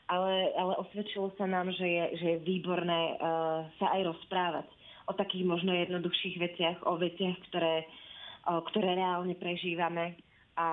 ale, 0.07 0.55
ale 0.55 0.73
osvedčilo 0.79 1.35
sa 1.35 1.47
nám, 1.51 1.71
že 1.75 1.87
je, 1.87 2.05
že 2.19 2.27
je 2.37 2.45
výborné 2.47 3.19
uh, 3.19 3.67
sa 3.79 3.87
aj 3.99 4.15
rozprávať 4.15 4.69
o 5.07 5.13
takých 5.15 5.45
možno 5.47 5.75
jednoduchších 5.75 6.37
veciach, 6.39 6.79
o 6.87 6.95
veciach, 6.99 7.37
ktoré, 7.51 7.87
uh, 8.47 8.63
ktoré 8.71 8.95
reálne 8.95 9.35
prežívame 9.35 10.15
a, 10.55 10.71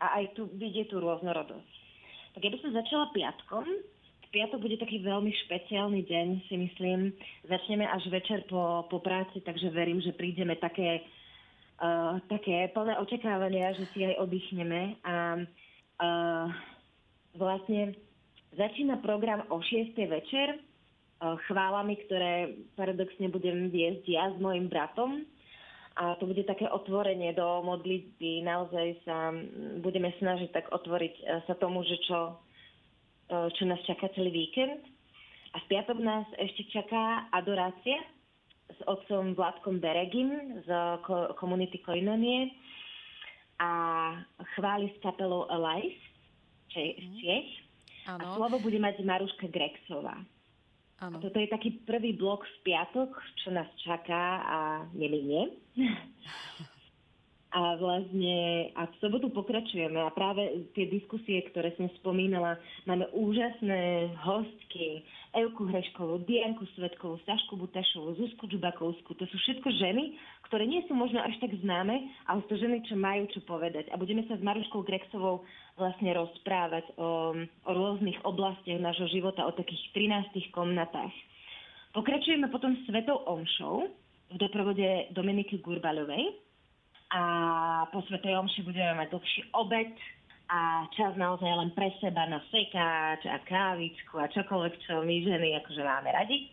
a 0.00 0.06
aj 0.20 0.32
tu 0.36 0.48
vidie 0.56 0.88
tú 0.88 1.00
rôznorodosť. 1.00 1.72
Tak 2.32 2.40
ja 2.40 2.50
by 2.50 2.58
som 2.64 2.72
začala 2.72 3.12
piatkom, 3.12 3.64
piatok 4.32 4.64
bude 4.64 4.80
taký 4.80 5.04
veľmi 5.04 5.28
špeciálny 5.46 6.00
deň, 6.08 6.26
si 6.48 6.56
myslím. 6.56 7.12
Začneme 7.44 7.84
až 7.84 8.08
večer 8.08 8.48
po, 8.48 8.88
po 8.88 8.98
práci, 9.04 9.44
takže 9.44 9.68
verím, 9.68 10.00
že 10.00 10.16
prídeme 10.16 10.56
také, 10.56 11.04
uh, 11.84 12.16
také 12.32 12.72
plné 12.72 12.96
očakávania, 12.96 13.76
že 13.76 13.84
si 13.92 14.08
aj 14.08 14.24
oddychneme. 14.24 14.96
A 15.04 15.36
uh, 15.36 16.48
vlastne 17.36 17.92
začína 18.56 19.00
program 19.00 19.44
o 19.48 19.60
6. 19.60 19.96
večer 19.96 20.56
uh, 20.56 21.36
chválami, 21.48 21.96
ktoré 22.06 22.56
paradoxne 22.76 23.28
budem 23.32 23.72
viesť 23.72 24.04
ja 24.08 24.30
s 24.32 24.36
mojim 24.40 24.68
bratom. 24.68 25.24
A 25.92 26.16
to 26.16 26.24
bude 26.24 26.40
také 26.48 26.64
otvorenie 26.72 27.36
do 27.36 27.60
modlitby. 27.68 28.40
Naozaj 28.48 29.04
sa 29.04 29.28
budeme 29.84 30.08
snažiť 30.16 30.48
tak 30.48 30.72
otvoriť 30.72 31.44
sa 31.44 31.52
tomu, 31.60 31.84
že 31.84 32.00
čo 32.08 32.40
čo 33.32 33.64
nás 33.64 33.80
čaká 33.88 34.12
celý 34.12 34.30
víkend. 34.32 34.84
A 35.52 35.60
v 35.60 35.68
piatok 35.68 35.98
nás 36.00 36.24
ešte 36.40 36.64
čaká 36.72 37.28
adorácia 37.32 38.00
s 38.72 38.80
otcom 38.88 39.36
Vládkom 39.36 39.84
Beregim 39.84 40.64
z 40.64 40.68
komunity 41.36 41.76
Koinonie 41.84 42.56
a 43.60 43.70
chváli 44.56 44.88
s 44.88 44.96
kapelou 45.04 45.44
Alive, 45.52 46.00
čo 46.72 46.80
je 46.80 46.92
Čiech. 48.02 48.18
A 48.18 48.34
slovo 48.34 48.58
bude 48.58 48.78
mať 48.82 49.02
Maruška 49.06 49.46
Grexová. 49.46 50.18
Ano. 51.02 51.18
A 51.18 51.22
toto 51.22 51.38
je 51.42 51.50
taký 51.50 51.82
prvý 51.82 52.14
blok 52.14 52.46
v 52.46 52.56
piatok, 52.70 53.10
čo 53.42 53.50
nás 53.50 53.66
čaká 53.82 54.42
a 54.42 54.58
neminie. 54.94 55.50
a 57.52 57.76
vlastne 57.76 58.72
a 58.72 58.88
v 58.88 58.94
sobotu 58.96 59.28
pokračujeme 59.28 60.00
a 60.00 60.08
práve 60.08 60.72
tie 60.72 60.88
diskusie, 60.88 61.44
ktoré 61.52 61.76
som 61.76 61.84
spomínala, 62.00 62.56
máme 62.88 63.04
úžasné 63.12 64.08
hostky, 64.24 65.04
Euku 65.32 65.64
Hreškovú, 65.68 66.24
Dianku 66.28 66.64
Svetkovú, 66.76 67.16
Sašku 67.24 67.56
Butašovú, 67.56 68.16
Zuzku 68.20 68.48
Džubakovskú. 68.48 69.16
To 69.16 69.24
sú 69.28 69.36
všetko 69.36 69.68
ženy, 69.80 70.16
ktoré 70.48 70.68
nie 70.68 70.84
sú 70.84 70.92
možno 70.92 71.24
až 71.24 71.32
tak 71.40 71.56
známe, 71.60 72.04
ale 72.28 72.44
sú 72.44 72.52
to 72.52 72.60
ženy, 72.60 72.84
čo 72.84 72.96
majú 73.00 73.24
čo 73.32 73.40
povedať. 73.48 73.88
A 73.92 74.00
budeme 74.00 74.24
sa 74.28 74.36
s 74.36 74.44
Maruškou 74.44 74.84
Grexovou 74.84 75.44
vlastne 75.80 76.12
rozprávať 76.12 76.84
o, 77.00 77.32
o 77.64 77.70
rôznych 77.72 78.20
oblastiach 78.28 78.80
nášho 78.80 79.08
života, 79.08 79.48
o 79.48 79.56
takých 79.56 79.80
13 79.96 80.52
komnatách. 80.52 81.12
Pokračujeme 81.96 82.52
potom 82.52 82.76
Svetou 82.84 83.24
Omšou 83.24 83.88
v 84.32 84.36
doprovode 84.36 85.12
Dominiky 85.12 85.60
Gurbalovej, 85.64 86.51
a 87.12 87.22
po 87.92 88.00
Svetej 88.08 88.40
Omši 88.40 88.64
budeme 88.64 89.04
mať 89.04 89.12
dlhší 89.12 89.40
obed 89.52 89.92
a 90.48 90.88
čas 90.96 91.12
naozaj 91.20 91.48
len 91.48 91.70
pre 91.76 91.92
seba 92.00 92.24
na 92.24 92.40
sekáč 92.48 93.28
a 93.28 93.36
kávičku 93.44 94.16
a 94.16 94.32
čokoľvek, 94.32 94.74
čo 94.88 95.04
my 95.04 95.14
ženy 95.20 95.60
akože 95.60 95.82
máme 95.84 96.08
radi. 96.08 96.48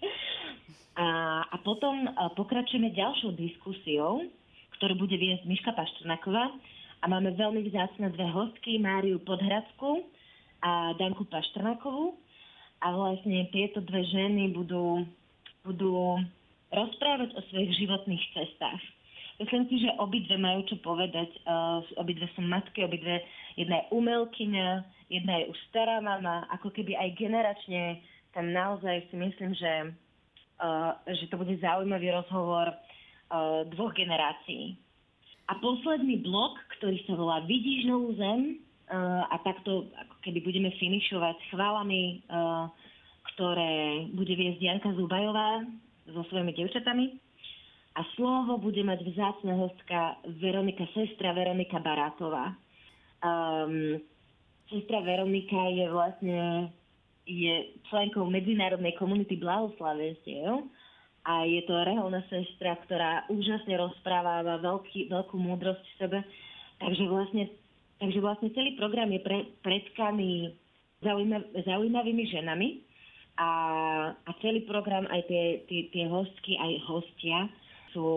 A, 1.00 1.08
a 1.48 1.56
potom 1.64 2.12
pokračujeme 2.36 2.92
ďalšou 2.92 3.40
diskusiou, 3.40 4.28
ktorú 4.80 5.00
bude 5.00 5.16
viesť 5.16 5.48
Miška 5.48 5.72
Paštrnáková 5.72 6.52
a 7.00 7.06
máme 7.08 7.32
veľmi 7.40 7.64
vzácne 7.72 8.12
dve 8.12 8.28
hostky, 8.28 8.84
Máriu 8.84 9.24
Podhradskú 9.24 10.04
a 10.60 10.92
Danku 11.00 11.24
Paštrnákovú 11.32 12.20
a 12.84 12.88
vlastne 12.92 13.48
tieto 13.56 13.80
dve 13.80 14.04
ženy 14.12 14.52
budú, 14.52 15.08
budú 15.64 16.20
rozprávať 16.68 17.32
o 17.36 17.42
svojich 17.48 17.80
životných 17.80 18.24
cestách 18.36 18.99
Myslím 19.40 19.64
si, 19.72 19.80
že 19.80 19.96
obidve 20.04 20.36
majú 20.36 20.68
čo 20.68 20.76
povedať. 20.84 21.32
Uh, 21.48 21.80
obidve 21.96 22.28
sú 22.36 22.44
matky, 22.44 22.84
obidve, 22.84 23.24
jedna 23.56 23.82
je 23.82 23.90
umelkyňa, 23.96 24.70
jedna 25.08 25.34
je 25.40 25.56
už 25.56 25.58
stará 25.72 26.04
mama, 26.04 26.44
ako 26.52 26.76
keby 26.76 27.00
aj 27.00 27.16
generačne 27.16 28.04
tam 28.34 28.54
naozaj 28.54 29.10
si 29.10 29.16
myslím, 29.18 29.52
že, 29.58 29.74
uh, 30.62 30.94
že 31.10 31.26
to 31.34 31.36
bude 31.38 31.58
zaujímavý 31.58 32.14
rozhovor 32.14 32.70
uh, 32.70 33.66
dvoch 33.74 33.94
generácií. 33.98 34.78
A 35.50 35.58
posledný 35.58 36.22
blok, 36.22 36.62
ktorý 36.78 37.02
sa 37.10 37.18
volá 37.18 37.42
Vidíš 37.50 37.90
novú 37.90 38.14
zem, 38.14 38.62
uh, 38.94 39.26
a 39.34 39.36
takto 39.42 39.90
ako 39.98 40.16
keby 40.22 40.46
budeme 40.46 40.70
finišovať 40.78 41.38
chválami, 41.50 42.22
uh, 42.30 42.70
ktoré 43.34 44.06
bude 44.14 44.34
viesť 44.38 44.62
Janka 44.62 44.94
Zubajová 44.94 45.66
so 46.06 46.22
svojimi 46.30 46.54
devčatami. 46.54 47.18
A 48.00 48.02
slovo 48.16 48.56
bude 48.64 48.80
mať 48.80 49.04
vzácna 49.04 49.60
hostka 49.60 50.16
Veronika, 50.40 50.88
sestra 50.96 51.36
Veronika 51.36 51.84
Barátová. 51.84 52.56
Um, 53.20 54.00
sestra 54.72 55.04
Veronika 55.04 55.68
je 55.68 55.86
vlastne 55.92 56.72
je 57.30 57.78
členkou 57.92 58.26
medzinárodnej 58.26 58.98
komunity 58.98 59.38
blahoslavenstiev 59.38 60.66
a 61.30 61.46
je 61.46 61.62
to 61.68 61.76
reholná 61.86 62.26
sestra, 62.26 62.74
ktorá 62.88 63.28
úžasne 63.30 63.78
rozpráva 63.78 64.42
veľký, 64.64 65.14
veľkú 65.14 65.36
múdrosť 65.38 65.84
v 65.84 65.98
sebe. 66.02 66.20
Takže 66.82 67.06
vlastne, 67.06 67.44
takže 68.02 68.20
vlastne 68.24 68.50
celý 68.56 68.74
program 68.80 69.14
je 69.14 69.22
pre, 69.22 69.40
predkaný 69.62 70.58
zaujímav, 71.06 71.44
zaujímavými 71.54 72.26
ženami 72.32 72.68
a, 73.38 73.52
a 74.16 74.32
celý 74.42 74.66
program, 74.66 75.06
aj 75.12 75.22
tie, 75.30 75.44
tie, 75.70 75.82
tie 75.94 76.06
hostky, 76.10 76.58
aj 76.58 76.74
hostia 76.88 77.46
sú 77.94 78.08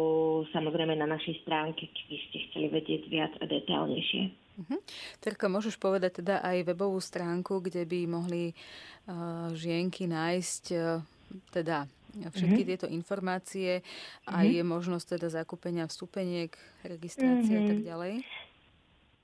samozrejme 0.52 0.96
na 0.96 1.08
našej 1.08 1.42
stránke, 1.42 1.88
keby 1.88 2.16
ste 2.28 2.36
chceli 2.50 2.66
vedieť 2.68 3.02
viac 3.08 3.32
a 3.40 3.44
detailnejšie. 3.48 4.22
Uh-huh. 4.52 4.80
Terka, 5.18 5.48
môžeš 5.48 5.80
povedať 5.80 6.20
teda 6.20 6.44
aj 6.44 6.68
webovú 6.68 7.00
stránku, 7.00 7.64
kde 7.64 7.88
by 7.88 8.04
mohli 8.04 8.52
uh, 8.52 9.48
žienky 9.56 10.04
nájsť 10.04 10.64
uh, 10.76 11.00
teda 11.48 11.88
všetky 12.12 12.60
uh-huh. 12.60 12.70
tieto 12.76 12.86
informácie 12.92 13.80
uh-huh. 13.80 14.36
a 14.36 14.44
je 14.44 14.60
možnosť 14.60 15.16
teda 15.16 15.32
zakúpenia 15.32 15.88
vstupeniek, 15.88 16.52
registrácie 16.84 17.56
uh-huh. 17.56 17.64
a 17.64 17.70
tak 17.72 17.80
ďalej? 17.80 18.14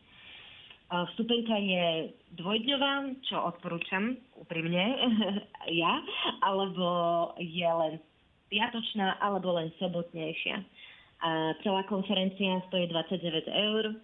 Uh, 0.90 1.06
vstupenka 1.14 1.54
je 1.54 2.10
dvojdňová, 2.34 3.14
čo 3.30 3.46
odporúčam 3.46 4.18
úprimne 4.34 4.98
ja, 5.86 6.02
alebo 6.42 6.90
je 7.38 7.70
len 7.70 8.02
piatočná, 8.50 9.22
alebo 9.22 9.54
len 9.54 9.70
sobotnejšia. 9.78 10.66
A 11.22 11.54
celá 11.64 11.84
konferencia 11.84 12.62
stojí 12.68 12.88
29 12.88 13.48
eur 13.48 13.96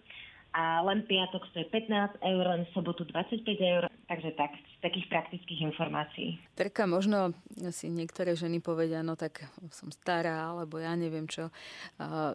a 0.52 0.84
len 0.84 1.02
piatok 1.08 1.48
stojí 1.48 1.64
15 1.64 2.20
eur, 2.20 2.44
len 2.46 2.62
sobotu 2.72 3.04
25 3.04 3.60
eur. 3.60 3.88
Takže 4.08 4.30
tak, 4.36 4.52
z 4.52 4.76
takých 4.84 5.08
praktických 5.08 5.60
informácií. 5.72 6.36
Terka, 6.52 6.84
možno 6.84 7.32
si 7.72 7.88
niektoré 7.88 8.36
ženy 8.36 8.60
povedia, 8.60 9.00
no 9.00 9.16
tak 9.16 9.48
som 9.72 9.88
stará, 9.88 10.52
alebo 10.52 10.76
ja 10.76 10.92
neviem 10.92 11.24
čo. 11.24 11.48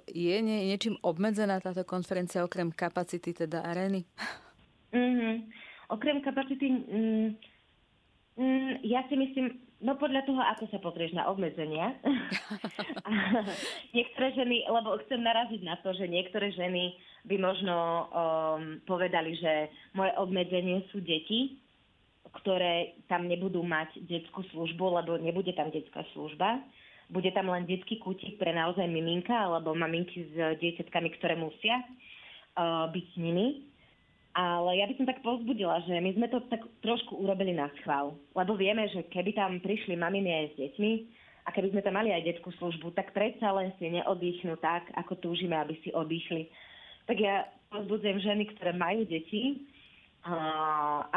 Je 0.10 0.38
nie, 0.42 0.66
niečím 0.66 0.98
obmedzená 1.06 1.62
táto 1.62 1.86
konferencia 1.86 2.42
okrem 2.42 2.74
kapacity 2.74 3.46
teda 3.46 3.62
arény? 3.62 4.10
Mm-hmm. 4.90 5.34
Okrem 5.94 6.18
kapacity, 6.26 6.68
mm, 6.72 7.30
mm, 8.42 8.72
ja 8.90 9.06
si 9.06 9.16
myslím, 9.20 9.67
No 9.78 9.94
podľa 9.94 10.26
toho, 10.26 10.42
ako 10.42 10.74
sa 10.74 10.82
pozrieš 10.82 11.14
na 11.14 11.30
obmedzenia. 11.30 11.94
niektoré 13.98 14.34
ženy, 14.34 14.66
lebo 14.66 14.98
chcem 15.06 15.22
naraziť 15.22 15.62
na 15.62 15.78
to, 15.86 15.94
že 15.94 16.10
niektoré 16.10 16.50
ženy 16.50 16.98
by 17.30 17.38
možno 17.38 17.76
um, 17.78 18.06
povedali, 18.90 19.38
že 19.38 19.70
moje 19.94 20.18
obmedzenie 20.18 20.82
sú 20.90 20.98
deti, 21.06 21.62
ktoré 22.42 22.98
tam 23.06 23.30
nebudú 23.30 23.62
mať 23.62 24.02
detskú 24.02 24.42
službu, 24.50 24.98
lebo 24.98 25.22
nebude 25.22 25.54
tam 25.54 25.70
detská 25.70 26.02
služba. 26.18 26.58
Bude 27.14 27.30
tam 27.30 27.54
len 27.54 27.70
detský 27.70 28.02
kútik 28.02 28.42
pre 28.42 28.52
naozaj 28.58 28.84
miminka 28.90 29.32
alebo 29.32 29.78
maminky 29.78 30.26
s 30.26 30.58
dieťatkami, 30.58 31.14
ktoré 31.22 31.38
musia 31.38 31.86
uh, 32.58 32.90
byť 32.90 33.06
s 33.14 33.16
nimi. 33.22 33.77
Ale 34.38 34.78
ja 34.78 34.86
by 34.86 34.94
som 35.02 35.10
tak 35.10 35.26
pozbudila, 35.26 35.82
že 35.90 35.98
my 35.98 36.14
sme 36.14 36.30
to 36.30 36.46
tak 36.46 36.62
trošku 36.86 37.18
urobili 37.18 37.58
na 37.58 37.74
schvál. 37.82 38.14
Lebo 38.38 38.54
vieme, 38.54 38.86
že 38.94 39.10
keby 39.10 39.34
tam 39.34 39.58
prišli 39.58 39.98
maminy 39.98 40.30
aj 40.30 40.46
s 40.54 40.56
deťmi 40.62 40.92
a 41.42 41.50
keby 41.50 41.74
sme 41.74 41.82
tam 41.82 41.98
mali 41.98 42.14
aj 42.14 42.22
detskú 42.22 42.54
službu, 42.62 42.94
tak 42.94 43.18
predsa 43.18 43.50
len 43.58 43.74
si 43.82 43.90
neoddychnú 43.90 44.62
tak, 44.62 44.94
ako 44.94 45.18
túžime, 45.18 45.58
aby 45.58 45.74
si 45.82 45.90
oddychli. 45.90 46.54
Tak 47.10 47.18
ja 47.18 47.50
pozbudzujem 47.74 48.22
ženy, 48.22 48.54
ktoré 48.54 48.78
majú 48.78 49.10
deti, 49.10 49.66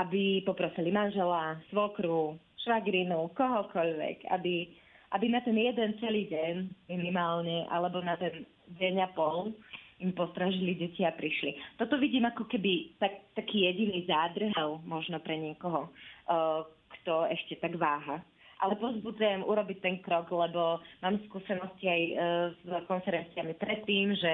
aby 0.01 0.41
poprosili 0.49 0.89
manžela, 0.89 1.61
svokru, 1.69 2.41
švagrinu, 2.65 3.37
kohokoľvek, 3.37 4.33
aby, 4.33 4.71
aby 5.13 5.27
na 5.29 5.45
ten 5.45 5.61
jeden 5.61 5.99
celý 6.01 6.25
deň 6.31 6.55
minimálne, 6.89 7.69
alebo 7.69 8.01
na 8.01 8.17
ten 8.17 8.49
deň 8.81 8.95
a 9.05 9.09
pol, 9.13 9.53
im 10.01 10.13
postražili 10.17 10.75
deti 10.75 11.05
a 11.05 11.13
prišli. 11.13 11.77
Toto 11.77 12.01
vidím 12.01 12.25
ako 12.25 12.49
keby 12.49 12.97
tak, 12.97 13.33
taký 13.37 13.69
jediný 13.69 14.05
zádrhel 14.09 14.81
možno 14.89 15.21
pre 15.21 15.37
niekoho, 15.37 15.89
uh, 15.89 16.65
kto 17.01 17.29
ešte 17.29 17.61
tak 17.61 17.77
váha. 17.77 18.25
Ale 18.61 18.77
pozbudzujem 18.77 19.41
urobiť 19.45 19.79
ten 19.81 19.97
krok, 20.05 20.29
lebo 20.33 20.81
mám 21.01 21.17
skúsenosti 21.29 21.89
aj 21.89 22.03
uh, 22.03 22.17
s 22.53 22.69
konferenciami 22.89 23.57
predtým, 23.57 24.13
že 24.17 24.33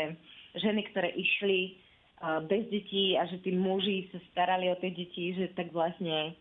ženy, 0.59 0.87
ktoré 0.91 1.15
išli 1.15 1.75
uh, 2.23 2.43
bez 2.47 2.67
detí 2.71 3.19
a 3.19 3.27
že 3.27 3.43
tí 3.43 3.55
muži 3.55 4.11
sa 4.15 4.19
starali 4.31 4.71
o 4.71 4.79
tie 4.79 4.91
deti, 4.95 5.35
že 5.35 5.55
tak 5.55 5.71
vlastne 5.75 6.35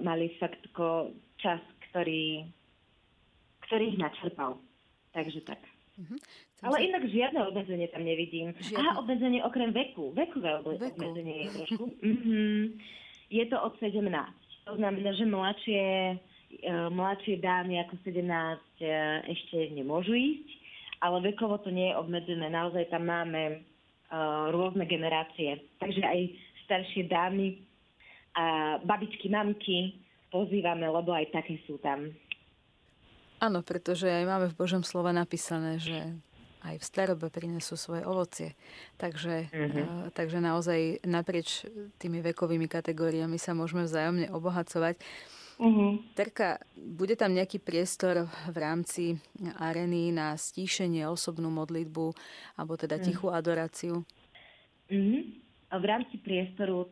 mali 0.00 0.32
fakt 0.40 0.64
čas, 1.36 1.60
ktorý, 1.90 2.48
ktorý 3.68 3.84
ich 3.92 3.98
načerpal. 4.00 4.56
Takže 5.12 5.44
tak. 5.44 5.60
Uh-huh. 5.92 6.18
Ale 6.64 6.76
sa... 6.78 6.82
inak 6.88 7.02
žiadne 7.04 7.40
obmedzenie 7.52 7.86
tam 7.92 8.02
nevidím. 8.06 8.56
Žiadne. 8.56 8.80
Aha, 8.80 8.90
obmedzenie 9.02 9.40
okrem 9.44 9.70
veku. 9.76 10.16
Vekové 10.16 10.62
Veku. 10.64 10.96
obmedzenie 10.96 11.34
je 11.44 11.48
trošku. 11.60 11.84
mm-hmm. 12.00 12.60
Je 13.32 13.44
to 13.48 13.56
od 13.60 13.74
17. 13.76 14.00
To 14.68 14.72
znamená, 14.78 15.10
že 15.12 15.24
mladšie, 15.26 15.84
uh, 16.16 16.88
mladšie 16.92 17.42
dámy 17.42 17.82
ako 17.82 17.98
17 18.04 18.24
uh, 18.24 18.56
e, 18.78 18.88
ešte 19.26 19.58
nemôžu 19.74 20.14
ísť, 20.14 20.48
ale 21.02 21.32
vekovo 21.34 21.58
to 21.60 21.72
nie 21.72 21.90
je 21.90 21.98
obmedzené. 21.98 22.46
Naozaj 22.46 22.92
tam 22.92 23.10
máme 23.10 23.58
uh, 23.58 24.52
rôzne 24.54 24.86
generácie. 24.86 25.60
Takže 25.82 26.02
aj 26.04 26.20
staršie 26.68 27.10
dámy 27.10 27.58
a 28.32 28.78
babičky, 28.80 29.28
mamky 29.28 30.00
pozývame, 30.32 30.88
lebo 30.88 31.12
aj 31.12 31.28
také 31.28 31.60
sú 31.68 31.76
tam. 31.84 32.08
Áno, 33.42 33.66
pretože 33.66 34.06
aj 34.06 34.22
máme 34.22 34.46
v 34.54 34.58
Božom 34.58 34.86
slove 34.86 35.10
napísané, 35.10 35.82
že 35.82 36.14
aj 36.62 36.78
v 36.78 36.84
starobe 36.86 37.26
prinesú 37.26 37.74
svoje 37.74 38.06
ovocie. 38.06 38.54
Takže, 38.94 39.50
mm-hmm. 39.50 39.82
uh, 39.82 40.06
takže 40.14 40.38
naozaj 40.38 41.02
naprieč 41.02 41.66
tými 41.98 42.22
vekovými 42.22 42.70
kategóriami 42.70 43.34
sa 43.34 43.50
môžeme 43.50 43.82
vzájomne 43.82 44.30
obohacovať. 44.30 44.94
Mm-hmm. 45.58 45.90
Terka, 46.14 46.62
bude 46.78 47.18
tam 47.18 47.34
nejaký 47.34 47.58
priestor 47.58 48.30
v 48.46 48.56
rámci 48.56 49.18
areny 49.58 50.14
na 50.14 50.38
stíšenie, 50.38 51.02
osobnú 51.10 51.50
modlitbu 51.50 52.14
alebo 52.54 52.78
teda 52.78 52.98
mhm. 52.98 53.04
tichú 53.10 53.26
mm. 53.30 53.34
adoráciu? 53.34 53.94
Mm-hmm. 54.86 55.20
V 55.72 55.84
rámci 55.84 56.16
priestoru 56.22 56.86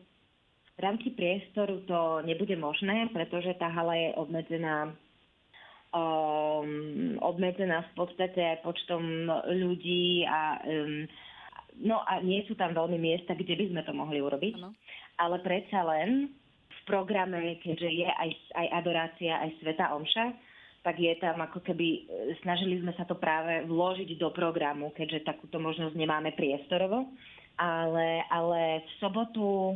v 0.71 0.89
rámci 0.89 1.13
priestoru 1.13 1.85
to 1.85 2.25
nebude 2.25 2.57
možné, 2.57 3.05
pretože 3.13 3.53
tá 3.61 3.69
hala 3.69 3.93
je 3.93 4.17
obmedzená 4.17 4.89
um, 5.91 7.19
obmedzená 7.19 7.83
v 7.91 7.93
podstate 7.95 8.39
aj 8.39 8.63
počtom 8.63 9.27
ľudí 9.51 10.23
a 10.27 10.59
um, 10.63 11.05
no 11.83 12.03
a 12.03 12.19
nie 12.23 12.43
sú 12.47 12.55
tam 12.55 12.75
veľmi 12.75 12.99
miesta, 12.99 13.35
kde 13.35 13.55
by 13.55 13.65
sme 13.71 13.81
to 13.83 13.93
mohli 13.95 14.19
urobiť. 14.23 14.53
Ano. 14.59 14.75
Ale 15.19 15.43
predsa 15.43 15.83
len 15.85 16.31
v 16.71 16.81
programe, 16.87 17.59
keďže 17.61 17.89
je 17.91 18.09
aj, 18.09 18.29
aj 18.57 18.67
adorácia, 18.73 19.37
aj 19.37 19.51
Sveta 19.61 19.93
Omša, 19.93 20.25
tak 20.81 20.97
je 20.97 21.13
tam 21.21 21.37
ako 21.37 21.61
keby, 21.61 21.87
e, 21.87 22.01
snažili 22.41 22.81
sme 22.81 22.89
sa 22.97 23.05
to 23.05 23.13
práve 23.13 23.69
vložiť 23.69 24.17
do 24.17 24.33
programu, 24.33 24.89
keďže 24.97 25.29
takúto 25.29 25.61
možnosť 25.61 25.93
nemáme 25.93 26.33
priestorovo. 26.33 27.05
Ale, 27.61 28.25
ale 28.33 28.81
v 28.81 28.89
sobotu 28.97 29.45
e, 29.45 29.75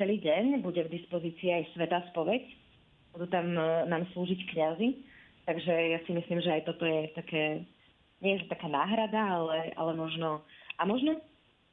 celý 0.00 0.16
deň 0.24 0.64
bude 0.64 0.80
v 0.88 0.94
dispozícii 0.96 1.52
aj 1.52 1.64
Sveta 1.76 2.00
spoveď, 2.16 2.59
budú 3.14 3.26
tam 3.30 3.46
e, 3.54 3.86
nám 3.90 4.06
slúžiť 4.12 4.40
kňazi. 4.50 4.88
Takže 5.48 5.72
ja 5.72 5.98
si 6.06 6.12
myslím, 6.14 6.38
že 6.44 6.50
aj 6.60 6.62
toto 6.68 6.84
je 6.86 7.10
také, 7.16 7.64
nie 8.22 8.38
je 8.38 8.46
to 8.46 8.52
taká 8.54 8.68
náhrada, 8.70 9.18
ale, 9.18 9.74
ale 9.74 9.92
možno, 9.98 10.44
a 10.78 10.82
možno 10.86 11.18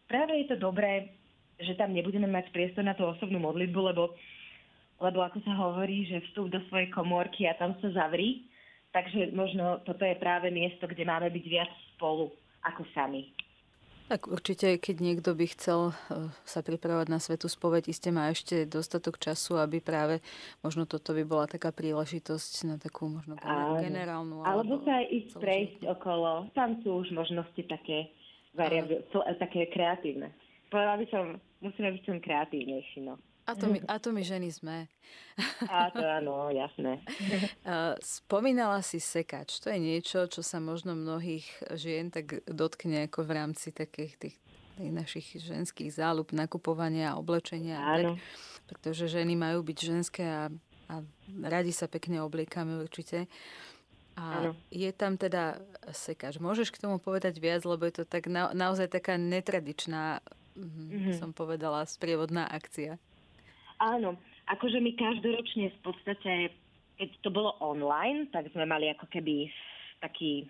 práve 0.10 0.34
je 0.42 0.56
to 0.56 0.58
dobré, 0.58 1.14
že 1.62 1.78
tam 1.78 1.94
nebudeme 1.94 2.26
mať 2.30 2.50
priestor 2.54 2.86
na 2.86 2.98
tú 2.98 3.06
osobnú 3.06 3.38
modlitbu, 3.42 3.80
lebo, 3.94 4.14
lebo 5.02 5.20
ako 5.22 5.42
sa 5.46 5.54
hovorí, 5.58 6.06
že 6.10 6.26
vstup 6.30 6.50
do 6.50 6.62
svojej 6.70 6.90
komórky 6.94 7.46
a 7.46 7.58
tam 7.58 7.78
sa 7.82 7.90
zavrí, 7.94 8.46
takže 8.94 9.34
možno 9.34 9.82
toto 9.86 10.06
je 10.06 10.18
práve 10.18 10.50
miesto, 10.50 10.90
kde 10.90 11.06
máme 11.06 11.30
byť 11.30 11.46
viac 11.46 11.70
spolu 11.94 12.34
ako 12.66 12.82
sami. 12.94 13.30
Tak 14.08 14.32
určite, 14.32 14.80
keď 14.80 14.96
niekto 15.04 15.36
by 15.36 15.46
chcel 15.52 15.92
eh, 15.92 16.32
sa 16.48 16.64
pripravovať 16.64 17.08
na 17.12 17.20
svetu 17.20 17.52
spoveď, 17.52 17.92
iste 17.92 18.08
má 18.08 18.32
ešte 18.32 18.64
dostatok 18.64 19.20
času, 19.20 19.60
aby 19.60 19.84
práve 19.84 20.24
možno 20.64 20.88
toto 20.88 21.12
by 21.12 21.28
bola 21.28 21.46
taká 21.46 21.76
príležitosť 21.76 22.52
na 22.72 22.76
takú 22.80 23.12
možno 23.12 23.36
generálnu. 23.84 24.48
Alebo, 24.48 24.64
alebo 24.64 24.76
sa 24.88 25.04
aj 25.04 25.06
ísť 25.12 25.32
prejsť 25.44 25.82
okolo. 25.92 26.48
Tam 26.56 26.80
sú 26.80 27.04
už 27.04 27.12
možnosti 27.12 27.60
také, 27.68 28.16
variabil, 28.56 29.04
také 29.44 29.68
kreatívne. 29.76 30.32
Povedala 30.72 31.04
by 31.04 31.08
som, 31.12 31.24
musíme 31.60 31.92
byť 32.00 32.04
som 32.08 32.24
kreatívnejší, 32.24 33.04
no. 33.04 33.20
A 33.48 33.56
to 33.56 33.72
my, 33.72 33.80
a 33.88 33.96
to 33.96 34.12
my 34.12 34.28
ženy 34.28 34.52
sme. 34.52 34.92
A 35.72 35.88
to 35.96 36.04
áno, 36.04 36.52
jasné. 36.52 37.00
Spomínala 38.04 38.84
si 38.84 39.00
sekač. 39.00 39.64
To 39.64 39.72
je 39.72 39.80
niečo, 39.80 40.28
čo 40.28 40.44
sa 40.44 40.60
možno 40.60 41.00
mnohých 41.00 41.48
žien 41.80 42.12
tak 42.12 42.44
dotkne 42.44 43.08
ako 43.08 43.24
v 43.24 43.32
rámci 43.32 43.72
takých 43.72 44.20
tých, 44.20 44.36
tých 44.76 44.92
našich 44.92 45.28
ženských 45.40 45.96
záľub, 45.96 46.36
nakupovania 46.36 47.16
a 47.16 47.20
oblečenia. 47.22 47.80
Áno. 47.80 48.20
Tak, 48.68 48.84
pretože 48.84 49.08
ženy 49.08 49.40
majú 49.40 49.64
byť 49.64 49.78
ženské 49.80 50.26
a, 50.28 50.44
a 50.92 50.96
radi 51.48 51.72
sa 51.72 51.88
pekne 51.88 52.20
obliekame 52.20 52.84
určite. 52.84 53.32
A 54.18 54.52
je 54.74 54.90
tam 54.92 55.14
teda 55.16 55.62
sekač. 55.94 56.42
Môžeš 56.42 56.74
k 56.74 56.82
tomu 56.82 56.98
povedať 56.98 57.38
viac, 57.38 57.62
lebo 57.64 57.86
je 57.86 58.02
to 58.02 58.04
tak 58.04 58.26
na, 58.26 58.50
naozaj 58.50 58.90
taká 58.90 59.14
netradičná, 59.14 60.26
mm-hmm. 60.58 61.22
som 61.22 61.30
povedala, 61.38 61.86
sprievodná 61.86 62.50
akcia. 62.50 62.98
Áno, 63.78 64.18
akože 64.50 64.82
my 64.82 64.92
každoročne 64.98 65.70
v 65.70 65.80
podstate, 65.86 66.32
keď 66.98 67.10
to 67.22 67.30
bolo 67.30 67.54
online, 67.62 68.26
tak 68.34 68.50
sme 68.52 68.66
mali 68.66 68.90
ako 68.90 69.06
keby 69.10 69.50
taký 70.02 70.50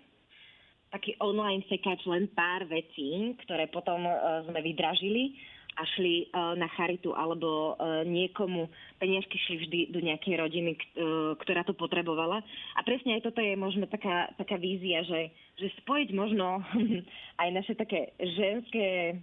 taký 0.88 1.12
online 1.20 1.60
sekač 1.68 2.00
len 2.08 2.32
pár 2.32 2.64
vecí, 2.64 3.36
ktoré 3.44 3.68
potom 3.68 4.08
uh, 4.08 4.40
sme 4.48 4.60
vydražili 4.64 5.36
a 5.78 5.84
šli 5.94 6.26
uh, 6.32 6.56
na 6.58 6.66
charitu 6.74 7.12
alebo 7.14 7.76
uh, 7.76 8.02
niekomu, 8.02 8.66
peniažky 8.98 9.38
šli 9.38 9.56
vždy 9.62 9.80
do 9.94 10.00
nejakej 10.02 10.34
rodiny, 10.40 10.74
k, 10.74 10.82
uh, 10.98 11.36
ktorá 11.38 11.62
to 11.62 11.76
potrebovala. 11.76 12.42
A 12.74 12.80
presne 12.82 13.20
aj 13.20 13.30
toto 13.30 13.38
je 13.44 13.54
možno 13.54 13.86
taká, 13.86 14.32
taká 14.40 14.56
vízia, 14.56 15.04
že, 15.04 15.30
že 15.60 15.68
spojiť 15.84 16.08
možno 16.16 16.64
aj 17.42 17.48
naše 17.52 17.76
také 17.76 18.16
ženské 18.16 19.20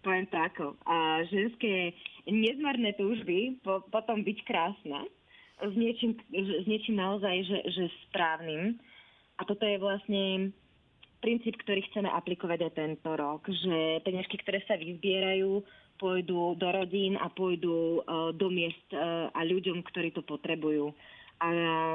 poviem 0.00 0.26
to 0.28 0.76
a 0.88 1.24
ženské 1.28 1.92
nezmarné 2.28 2.96
túžby 2.96 3.60
po, 3.64 3.84
potom 3.92 4.24
byť 4.24 4.38
krásna 4.48 5.04
s 5.60 5.74
niečím, 5.76 6.16
s 6.32 6.64
niečím 6.64 6.96
naozaj 6.96 7.44
že, 7.44 7.58
že 7.68 7.84
správnym. 8.08 8.80
A 9.36 9.44
toto 9.44 9.64
je 9.64 9.76
vlastne 9.80 10.52
princíp, 11.20 11.60
ktorý 11.60 11.84
chceme 11.92 12.08
aplikovať 12.08 12.58
aj 12.68 12.72
tento 12.76 13.10
rok, 13.12 13.44
že 13.48 14.00
peniažky, 14.04 14.40
ktoré 14.40 14.64
sa 14.64 14.76
vyzbierajú, 14.80 15.60
pôjdu 16.00 16.56
do 16.56 16.68
rodín 16.72 17.20
a 17.20 17.28
pôjdu 17.28 18.00
uh, 18.00 18.32
do 18.32 18.48
miest 18.48 18.88
uh, 18.96 19.28
a 19.36 19.44
ľuďom, 19.44 19.84
ktorí 19.84 20.16
to 20.16 20.24
potrebujú. 20.24 20.96
A, 21.40 21.48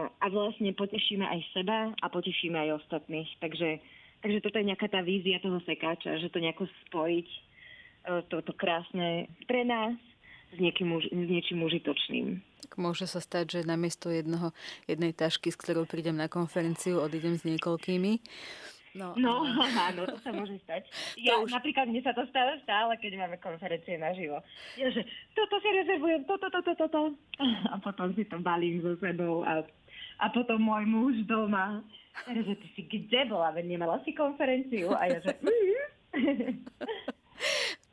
a 0.10 0.26
vlastne 0.30 0.74
potešíme 0.74 1.26
aj 1.26 1.40
seba 1.54 1.94
a 2.02 2.06
potešíme 2.10 2.54
aj 2.54 2.86
ostatných. 2.86 3.30
Takže, 3.42 3.82
takže 4.22 4.42
toto 4.42 4.58
je 4.62 4.70
nejaká 4.74 4.90
tá 4.90 5.02
vízia 5.06 5.42
toho 5.42 5.58
sekáča, 5.66 6.22
že 6.22 6.30
to 6.30 6.42
nejako 6.42 6.70
spojiť 6.90 7.30
toto 8.30 8.54
krásne 8.54 9.30
pre 9.50 9.66
nás 9.66 9.98
s, 10.54 10.58
niekým, 10.58 10.96
s 11.02 11.28
niečím 11.30 11.66
užitočným. 11.66 12.40
Tak 12.66 12.82
môže 12.82 13.06
sa 13.06 13.22
stať, 13.22 13.62
že 13.62 13.70
namiesto 13.70 14.10
jednoho, 14.10 14.56
jednej 14.90 15.14
tašky, 15.14 15.52
s 15.52 15.60
ktorou 15.60 15.86
prídem 15.86 16.18
na 16.18 16.32
konferenciu, 16.32 17.02
odídem 17.02 17.38
s 17.38 17.44
niekoľkými. 17.46 18.22
No, 18.96 19.12
no 19.20 19.44
áno, 19.92 20.08
to 20.08 20.18
sa 20.24 20.32
môže 20.32 20.56
stať. 20.64 20.88
Ja, 21.20 21.36
už... 21.44 21.52
Napríklad 21.52 21.92
mne 21.92 22.02
sa 22.02 22.16
to 22.16 22.24
stále 22.32 22.56
stále, 22.64 22.96
keď 22.96 23.20
máme 23.20 23.38
konferencie 23.44 24.00
naživo. 24.00 24.40
Ja, 24.80 24.88
že 24.88 25.04
toto 25.36 25.60
si 25.60 25.70
rezervujem, 25.76 26.24
toto, 26.24 26.48
toto, 26.48 26.72
toto. 26.74 27.00
A 27.70 27.76
potom 27.84 28.16
si 28.16 28.24
to 28.24 28.40
balím 28.40 28.80
so 28.80 28.96
sebou 29.04 29.44
a, 29.44 29.68
a 30.24 30.26
potom 30.32 30.64
môj 30.64 30.88
muž 30.88 31.16
doma. 31.28 31.84
že 32.24 32.56
ty 32.56 32.68
si 32.80 32.82
kde 32.88 33.28
bola? 33.28 33.52
Veď 33.52 33.76
nemala 33.76 34.00
si 34.08 34.16
konferenciu? 34.16 34.96
A 34.96 35.12
ja, 35.12 35.20
že 35.20 35.36
mm. 35.44 35.76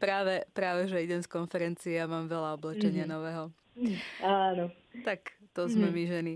práve, 0.03 0.43
práve, 0.51 0.91
že 0.91 0.99
idem 0.99 1.23
z 1.23 1.31
konferencie 1.31 1.95
a 2.03 2.11
mám 2.11 2.27
veľa 2.27 2.59
oblečenia 2.59 3.07
mm-hmm. 3.07 3.15
nového. 3.15 3.45
Áno. 4.27 4.75
Tak 5.07 5.31
to 5.55 5.71
sme 5.71 5.95
mm-hmm. 5.95 5.95
my 5.95 6.05
ženy. 6.11 6.35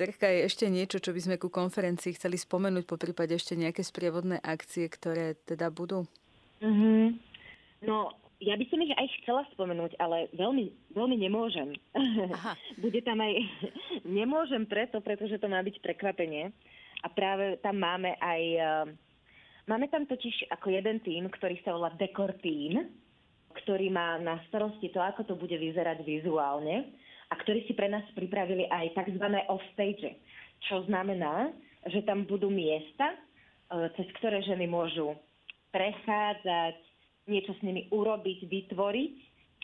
Terka, 0.00 0.32
je 0.32 0.48
ešte 0.48 0.64
niečo, 0.72 0.96
čo 0.96 1.12
by 1.12 1.20
sme 1.20 1.36
ku 1.36 1.52
konferencii 1.52 2.16
chceli 2.16 2.40
spomenúť, 2.40 2.88
po 2.88 2.96
prípade 2.96 3.36
ešte 3.36 3.52
nejaké 3.52 3.84
sprievodné 3.84 4.40
akcie, 4.40 4.88
ktoré 4.88 5.36
teda 5.44 5.68
budú? 5.68 6.08
Mm-hmm. 6.64 7.04
No, 7.84 8.16
ja 8.40 8.56
by 8.56 8.64
som 8.72 8.80
ich 8.80 8.96
aj 8.96 9.06
chcela 9.20 9.44
spomenúť, 9.52 10.00
ale 10.00 10.32
veľmi, 10.32 10.96
veľmi 10.96 11.16
nemôžem. 11.20 11.76
Aha. 12.32 12.56
Bude 12.82 13.04
tam 13.04 13.20
aj... 13.20 13.44
nemôžem 14.08 14.64
preto, 14.64 15.04
pretože 15.04 15.36
to 15.36 15.52
má 15.52 15.60
byť 15.60 15.84
prekvapenie. 15.84 16.48
A 17.04 17.06
práve 17.12 17.60
tam 17.60 17.80
máme 17.80 18.16
aj 18.20 18.42
Máme 19.70 19.86
tam 19.86 20.02
totiž 20.02 20.50
ako 20.50 20.74
jeden 20.74 20.98
tým, 21.06 21.30
ktorý 21.30 21.62
sa 21.62 21.70
volá 21.70 21.94
Decor 21.94 22.34
Team, 22.42 22.90
ktorý 23.54 23.86
má 23.86 24.18
na 24.18 24.42
starosti 24.50 24.90
to, 24.90 24.98
ako 24.98 25.22
to 25.22 25.38
bude 25.38 25.54
vyzerať 25.54 26.02
vizuálne 26.02 26.90
a 27.30 27.38
ktorí 27.38 27.62
si 27.70 27.78
pre 27.78 27.86
nás 27.86 28.02
pripravili 28.18 28.66
aj 28.66 28.98
tzv. 28.98 29.26
offstage, 29.46 30.18
čo 30.66 30.82
znamená, 30.90 31.54
že 31.86 32.02
tam 32.02 32.26
budú 32.26 32.50
miesta, 32.50 33.14
e, 33.14 33.18
cez 33.94 34.10
ktoré 34.18 34.42
ženy 34.42 34.66
môžu 34.66 35.14
prechádzať, 35.70 36.74
niečo 37.30 37.54
s 37.54 37.62
nimi 37.62 37.86
urobiť, 37.94 38.50
vytvoriť, 38.50 39.14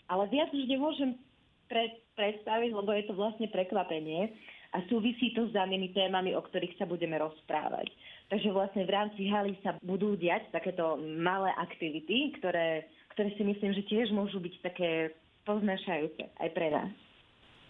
ale 0.07 0.23
viac 0.31 0.55
už 0.55 0.71
nemôžem 0.71 1.19
pre, 1.67 1.99
predstaviť, 2.15 2.71
lebo 2.71 2.95
je 2.95 3.03
to 3.11 3.13
vlastne 3.19 3.51
prekvapenie 3.51 4.31
a 4.71 4.79
súvisí 4.87 5.35
to 5.35 5.51
s 5.51 5.55
danými 5.55 5.91
témami, 5.91 6.31
o 6.31 6.39
ktorých 6.39 6.79
sa 6.79 6.87
budeme 6.87 7.19
rozprávať. 7.19 7.91
Takže 8.27 8.51
vlastne 8.51 8.83
v 8.83 8.91
rámci 8.91 9.31
haly 9.31 9.55
sa 9.63 9.79
budú 9.79 10.19
diať 10.19 10.51
takéto 10.51 10.99
malé 10.99 11.47
aktivity, 11.55 12.35
ktoré, 12.35 12.83
ktoré 13.15 13.31
si 13.39 13.43
myslím, 13.47 13.71
že 13.71 13.87
tiež 13.87 14.11
môžu 14.11 14.43
byť 14.43 14.53
také 14.67 15.15
poznášajúce 15.47 16.27
aj 16.35 16.49
pre 16.51 16.67
nás. 16.67 16.91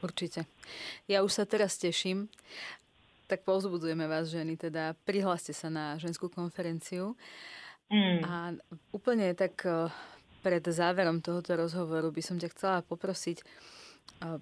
Určite. 0.01 0.49
Ja 1.05 1.21
už 1.21 1.31
sa 1.33 1.45
teraz 1.45 1.77
teším. 1.77 2.29
Tak 3.29 3.45
povzbudzujeme 3.45 4.09
vás, 4.09 4.33
ženy, 4.33 4.57
teda 4.57 4.97
prihláste 5.05 5.53
sa 5.53 5.69
na 5.69 5.99
ženskú 6.01 6.31
konferenciu. 6.31 7.13
Mm. 7.93 8.19
A 8.23 8.33
úplne 8.89 9.37
tak 9.37 9.61
eh, 9.61 9.93
pred 10.41 10.63
záverom 10.63 11.21
tohoto 11.21 11.53
rozhovoru 11.53 12.09
by 12.09 12.21
som 12.23 12.37
ťa 12.39 12.49
chcela 12.55 12.77
poprosiť, 12.81 13.37
eh, 13.41 14.41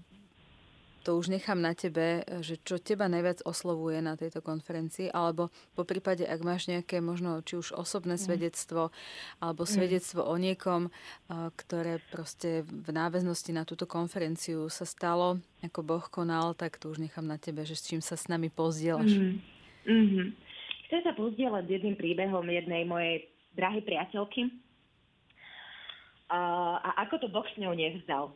to 1.05 1.13
už 1.21 1.29
nechám 1.29 1.61
na 1.61 1.77
tebe, 1.77 2.25
že 2.41 2.57
čo 2.65 2.81
teba 2.81 3.05
najviac 3.05 3.45
oslovuje 3.45 4.01
na 4.01 4.17
tejto 4.17 4.41
konferencii, 4.41 5.13
alebo 5.13 5.53
po 5.77 5.85
prípade, 5.85 6.25
ak 6.25 6.41
máš 6.41 6.65
nejaké 6.65 6.97
možno 6.97 7.45
či 7.45 7.61
už 7.61 7.77
osobné 7.77 8.17
mm. 8.17 8.23
svedectvo, 8.25 8.89
alebo 9.37 9.63
mm. 9.63 9.69
svedectvo 9.69 10.25
o 10.25 10.33
niekom, 10.33 10.89
ktoré 11.29 12.01
proste 12.09 12.65
v 12.65 12.89
náväznosti 12.89 13.53
na 13.53 13.69
túto 13.69 13.85
konferenciu 13.85 14.65
sa 14.73 14.89
stalo, 14.89 15.37
ako 15.61 15.85
Boh 15.85 16.05
konal, 16.09 16.57
tak 16.57 16.81
to 16.81 16.89
už 16.89 16.97
nechám 16.97 17.29
na 17.29 17.37
tebe, 17.37 17.61
že 17.61 17.77
s 17.77 17.85
čím 17.85 18.01
sa 18.01 18.17
s 18.17 18.25
nami 18.25 18.49
pozdieľaš. 18.49 19.13
Mm. 19.13 19.37
Mm-hmm. 19.85 20.27
Chcem 20.89 21.01
sa 21.05 21.13
pozdieľať 21.13 21.69
jedným 21.69 21.93
príbehom 21.93 22.49
jednej 22.49 22.81
mojej 22.89 23.29
drahej 23.53 23.85
priateľky. 23.85 24.49
A 26.33 26.89
ako 27.05 27.21
to 27.21 27.27
Boh 27.29 27.45
s 27.45 27.53
ňou 27.61 27.77
nevzdal 27.77 28.33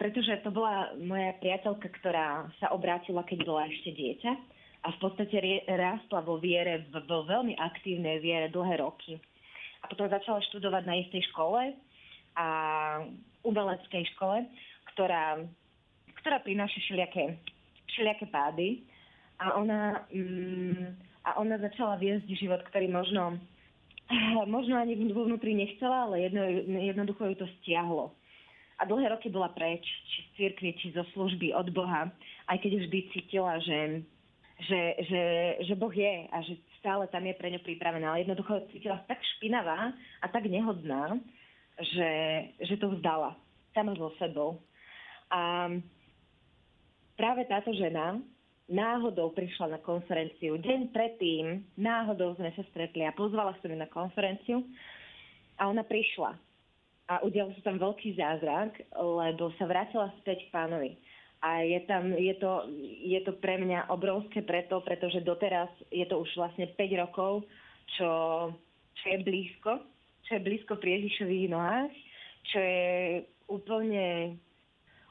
pretože 0.00 0.40
to 0.40 0.50
bola 0.50 0.96
moja 0.96 1.36
priateľka, 1.38 1.88
ktorá 2.00 2.48
sa 2.58 2.72
obrátila, 2.72 3.22
keď 3.22 3.44
bola 3.44 3.68
ešte 3.68 3.92
dieťa 3.92 4.32
a 4.80 4.88
v 4.96 4.98
podstate 4.98 5.36
rástla 5.68 6.24
vo 6.24 6.40
viere, 6.40 6.88
vo 6.88 7.28
veľmi 7.28 7.52
aktívnej 7.60 8.24
viere 8.24 8.48
dlhé 8.48 8.80
roky. 8.80 9.20
A 9.84 9.88
potom 9.88 10.08
začala 10.08 10.40
študovať 10.48 10.82
na 10.88 10.94
istej 11.04 11.22
škole 11.32 11.76
a 12.36 12.46
umeleckej 13.44 14.04
škole, 14.16 14.48
ktorá, 14.96 15.44
ktorá 16.24 16.40
prináša 16.40 16.80
všelijaké, 16.80 17.36
všelijaké 17.92 18.26
pády. 18.32 18.68
A 19.40 19.56
ona, 19.56 20.04
mm, 20.12 20.84
a 21.24 21.30
ona 21.40 21.56
začala 21.60 22.00
viesť 22.00 22.28
život, 22.36 22.60
ktorý 22.68 22.88
možno, 22.88 23.36
možno 24.56 24.80
ani 24.80 24.96
vo 25.12 25.28
vnútri 25.28 25.52
nechcela, 25.52 26.08
ale 26.08 26.28
jedno, 26.28 26.44
jednoducho 26.80 27.28
ju 27.28 27.36
to 27.44 27.46
stiahlo 27.60 28.16
a 28.80 28.88
dlhé 28.88 29.12
roky 29.12 29.28
bola 29.28 29.52
preč, 29.52 29.84
či 29.84 30.18
z 30.24 30.28
cirkvi, 30.40 30.72
či 30.80 30.96
zo 30.96 31.04
služby 31.12 31.52
od 31.52 31.68
Boha, 31.76 32.08
aj 32.48 32.56
keď 32.64 32.80
vždy 32.80 32.98
cítila, 33.12 33.60
že, 33.60 34.00
že, 34.64 34.80
že, 35.04 35.22
že 35.68 35.74
Boh 35.76 35.92
je 35.92 36.24
a 36.32 36.40
že 36.40 36.56
stále 36.80 37.04
tam 37.12 37.28
je 37.28 37.36
pre 37.36 37.52
ňu 37.52 37.60
pripravená. 37.60 38.16
Ale 38.16 38.24
jednoducho 38.24 38.64
cítila 38.72 39.04
tak 39.04 39.20
špinavá 39.36 39.92
a 40.24 40.26
tak 40.32 40.48
nehodná, 40.48 41.20
že, 41.76 42.10
že 42.64 42.80
to 42.80 42.96
vzdala 42.96 43.36
sama 43.76 43.92
so 44.00 44.10
sebou. 44.16 44.56
A 45.28 45.68
práve 47.20 47.44
táto 47.46 47.70
žena 47.76 48.16
náhodou 48.70 49.34
prišla 49.34 49.76
na 49.76 49.80
konferenciu. 49.82 50.56
Deň 50.56 50.94
predtým 50.94 51.66
náhodou 51.76 52.38
sme 52.38 52.54
sa 52.54 52.62
stretli 52.70 53.02
a 53.04 53.12
pozvala 53.12 53.52
som 53.58 53.68
ju 53.68 53.76
na 53.76 53.90
konferenciu 53.90 54.62
A 55.58 55.68
ona 55.68 55.84
prišla. 55.84 56.49
A 57.10 57.18
udial 57.26 57.50
sa 57.58 57.66
tam 57.66 57.82
veľký 57.82 58.14
zázrak, 58.14 58.86
lebo 58.94 59.50
sa 59.58 59.66
vrátila 59.66 60.14
späť 60.22 60.46
k 60.46 60.54
pánovi. 60.54 60.94
A 61.42 61.66
je, 61.66 61.80
tam, 61.88 62.14
je, 62.14 62.34
to, 62.38 62.68
je 62.84 63.18
to 63.26 63.32
pre 63.40 63.58
mňa 63.58 63.90
obrovské 63.90 64.44
preto, 64.44 64.78
pretože 64.84 65.24
doteraz 65.24 65.72
je 65.90 66.06
to 66.06 66.22
už 66.22 66.30
vlastne 66.36 66.70
5 66.70 67.02
rokov, 67.02 67.48
čo, 67.98 68.10
čo 69.02 69.04
je 69.08 69.18
blízko, 69.24 69.82
čo 70.28 70.30
je 70.36 70.46
blízko 70.46 70.78
pri 70.78 71.00
Ježišových 71.00 71.50
nohách, 71.50 71.92
čo 72.54 72.58
je 72.60 72.90
úplne, 73.50 74.38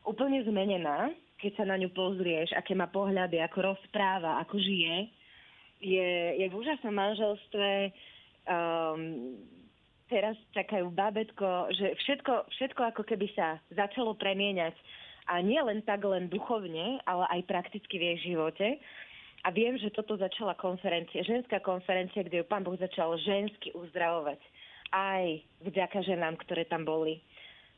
úplne 0.07 0.39
zmenená, 0.47 1.11
keď 1.41 1.51
sa 1.59 1.65
na 1.65 1.75
ňu 1.81 1.91
pozrieš, 1.91 2.55
aké 2.55 2.77
má 2.77 2.87
pohľady, 2.87 3.43
ako 3.43 3.75
rozpráva, 3.75 4.39
ako 4.39 4.55
žije. 4.61 5.11
Je, 5.83 6.09
je 6.39 6.45
v 6.47 6.55
úžasnom 6.55 6.95
manželstve, 6.95 7.69
um, 8.47 9.01
teraz 10.09 10.35
čakajú 10.57 10.89
babetko, 10.91 11.69
že 11.71 11.93
všetko, 12.03 12.49
všetko 12.57 12.81
ako 12.91 13.01
keby 13.05 13.29
sa 13.37 13.61
začalo 13.71 14.17
premieňať 14.17 14.73
a 15.29 15.39
nie 15.45 15.61
len 15.61 15.85
tak, 15.85 16.01
len 16.01 16.25
duchovne, 16.27 16.97
ale 17.05 17.23
aj 17.29 17.41
prakticky 17.45 18.01
v 18.01 18.05
jej 18.13 18.33
živote. 18.33 18.81
A 19.45 19.55
viem, 19.55 19.79
že 19.79 19.93
toto 19.93 20.19
začala 20.19 20.57
konferencia, 20.57 21.23
ženská 21.23 21.63
konferencia, 21.63 22.25
kde 22.25 22.43
ju 22.43 22.45
pán 22.49 22.65
Boh 22.65 22.75
začal 22.75 23.15
žensky 23.23 23.71
uzdravovať. 23.71 24.41
Aj 24.91 25.23
vďaka 25.63 26.03
ženám, 26.03 26.35
ktoré 26.43 26.67
tam 26.67 26.83
boli. 26.83 27.23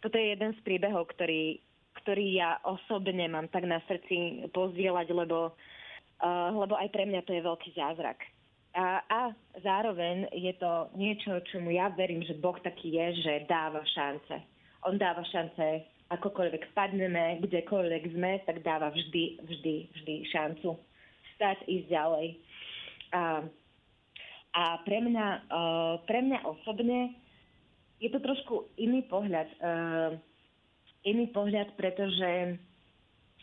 Toto 0.02 0.18
je 0.18 0.34
jeden 0.34 0.58
z 0.58 0.60
príbehov, 0.66 1.14
ktorý, 1.14 1.62
ktorý 2.02 2.26
ja 2.34 2.58
osobne 2.66 3.30
mám 3.30 3.46
tak 3.54 3.70
na 3.70 3.78
srdci 3.86 4.50
pozdieľať, 4.50 5.14
lebo, 5.14 5.54
uh, 5.54 6.50
lebo 6.50 6.74
aj 6.74 6.90
pre 6.90 7.06
mňa 7.06 7.22
to 7.30 7.36
je 7.38 7.46
veľký 7.46 7.70
zázrak. 7.78 8.26
A, 8.72 9.04
a 9.04 9.20
zároveň 9.60 10.32
je 10.32 10.54
to 10.56 10.88
niečo, 10.96 11.44
čomu 11.52 11.76
ja 11.76 11.92
verím, 11.92 12.24
že 12.24 12.40
Boh 12.40 12.56
taký 12.64 12.96
je, 12.96 13.08
že 13.20 13.34
dáva 13.52 13.84
šance. 13.84 14.40
On 14.88 14.96
dáva 14.96 15.28
šance 15.28 15.84
akokoľvek 16.12 16.76
padneme, 16.76 17.40
kdekoľvek 17.44 18.04
sme, 18.16 18.44
tak 18.44 18.64
dáva 18.64 18.92
vždy, 18.92 19.44
vždy, 19.44 19.76
vždy 19.96 20.16
šancu 20.32 20.76
stať, 21.36 21.64
ísť 21.68 21.88
ďalej. 21.88 22.28
A, 23.12 23.22
a 24.56 24.64
pre, 24.84 25.00
mňa, 25.04 25.28
uh, 25.48 25.96
pre 26.08 26.20
mňa 26.24 26.40
osobne 26.48 27.16
je 28.04 28.08
to 28.12 28.20
trošku 28.20 28.72
iný 28.76 29.04
pohľad. 29.08 29.48
Uh, 29.60 30.16
iný 31.08 31.32
pohľad, 31.32 31.74
pretože 31.80 32.60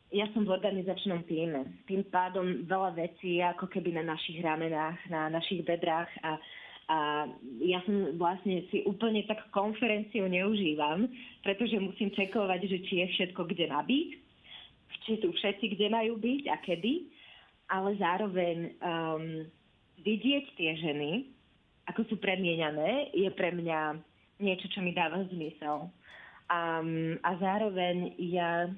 ja 0.09 0.27
som 0.33 0.49
v 0.49 0.55
organizačnom 0.57 1.25
týme. 1.29 1.69
Tým 1.85 2.07
pádom 2.09 2.65
veľa 2.65 2.97
vecí 2.97 3.45
ako 3.45 3.69
keby 3.69 3.93
na 3.97 4.05
našich 4.17 4.41
ramenách, 4.41 4.97
na 5.13 5.29
našich 5.29 5.65
bedrách 5.65 6.09
a 6.25 6.41
a 6.89 7.29
ja 7.61 7.85
som 7.85 8.17
vlastne 8.17 8.65
si 8.73 8.81
úplne 8.89 9.21
tak 9.29 9.45
konferenciu 9.53 10.25
neužívam, 10.25 11.05
pretože 11.45 11.77
musím 11.77 12.09
čekovať, 12.17 12.65
že 12.65 12.79
či 12.89 12.95
je 13.05 13.07
všetko 13.13 13.45
kde 13.45 13.69
má 13.69 13.85
byť, 13.85 14.09
či 15.05 15.21
sú 15.21 15.29
všetci 15.29 15.77
kde 15.77 15.93
majú 15.93 16.17
byť 16.17 16.43
a 16.49 16.57
kedy, 16.65 17.13
ale 17.69 17.93
zároveň 18.01 18.57
um, 18.81 19.45
vidieť 20.01 20.45
tie 20.57 20.81
ženy, 20.81 21.29
ako 21.93 22.09
sú 22.09 22.15
premieňané, 22.17 23.13
je 23.13 23.29
pre 23.37 23.53
mňa 23.53 24.01
niečo, 24.41 24.73
čo 24.73 24.81
mi 24.81 24.97
dáva 24.97 25.29
zmysel. 25.29 25.93
Um, 26.49 27.21
a 27.21 27.37
zároveň 27.37 28.17
ja, 28.17 28.73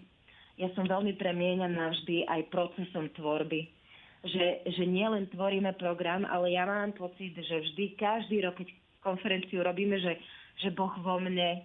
ja 0.60 0.68
som 0.76 0.84
veľmi 0.84 1.16
premieňaná 1.16 1.96
vždy 1.96 2.28
aj 2.28 2.52
procesom 2.52 3.08
tvorby 3.16 3.80
že, 4.20 4.60
že 4.68 4.84
nielen 4.84 5.32
tvoríme 5.32 5.72
program, 5.80 6.28
ale 6.28 6.52
ja 6.52 6.68
mám 6.68 6.92
pocit, 6.92 7.32
že 7.32 7.56
vždy, 7.56 7.96
každý 7.96 8.44
rok, 8.44 8.60
keď 8.60 8.68
konferenciu 9.00 9.64
robíme, 9.64 9.96
že, 9.96 10.20
že 10.60 10.68
Boh 10.68 10.92
vo 11.00 11.16
mne 11.16 11.64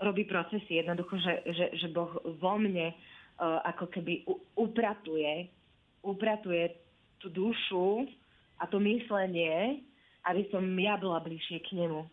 robí 0.00 0.24
procesy. 0.24 0.80
Jednoducho, 0.80 1.20
že, 1.20 1.34
že, 1.52 1.66
že 1.76 1.88
Boh 1.92 2.16
vo 2.40 2.54
mne 2.56 2.96
uh, 2.96 3.60
ako 3.68 3.92
keby 3.92 4.24
upratuje, 4.56 5.52
upratuje 6.00 6.72
tú 7.20 7.28
dušu 7.28 8.08
a 8.56 8.64
to 8.64 8.80
myslenie, 8.80 9.84
aby 10.24 10.48
som 10.48 10.64
ja 10.80 10.96
bola 10.96 11.20
bližšie 11.20 11.60
k 11.60 11.76
nemu 11.76 12.08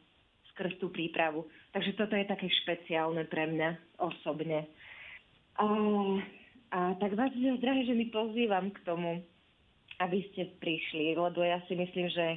skrz 0.53 0.75
tú 0.77 0.91
prípravu. 0.91 1.47
Takže 1.71 1.95
toto 1.95 2.13
je 2.19 2.27
také 2.27 2.51
špeciálne 2.51 3.23
pre 3.31 3.47
mňa 3.47 3.97
osobne. 4.03 4.67
A, 5.57 5.67
a 6.73 6.79
tak 6.97 7.13
vás, 7.13 7.33
drahé 7.61 7.81
ženy, 7.85 8.09
pozývam 8.09 8.73
k 8.73 8.79
tomu, 8.87 9.21
aby 10.01 10.25
ste 10.31 10.49
prišli, 10.57 11.13
lebo 11.13 11.45
ja 11.45 11.61
si 11.69 11.77
myslím, 11.77 12.09
že, 12.09 12.27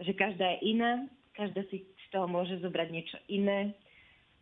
že 0.00 0.12
každá 0.16 0.56
je 0.56 0.74
iná, 0.76 1.04
každá 1.36 1.62
si 1.68 1.84
z 1.84 2.06
toho 2.08 2.26
môže 2.26 2.56
zobrať 2.64 2.88
niečo 2.90 3.18
iné. 3.28 3.76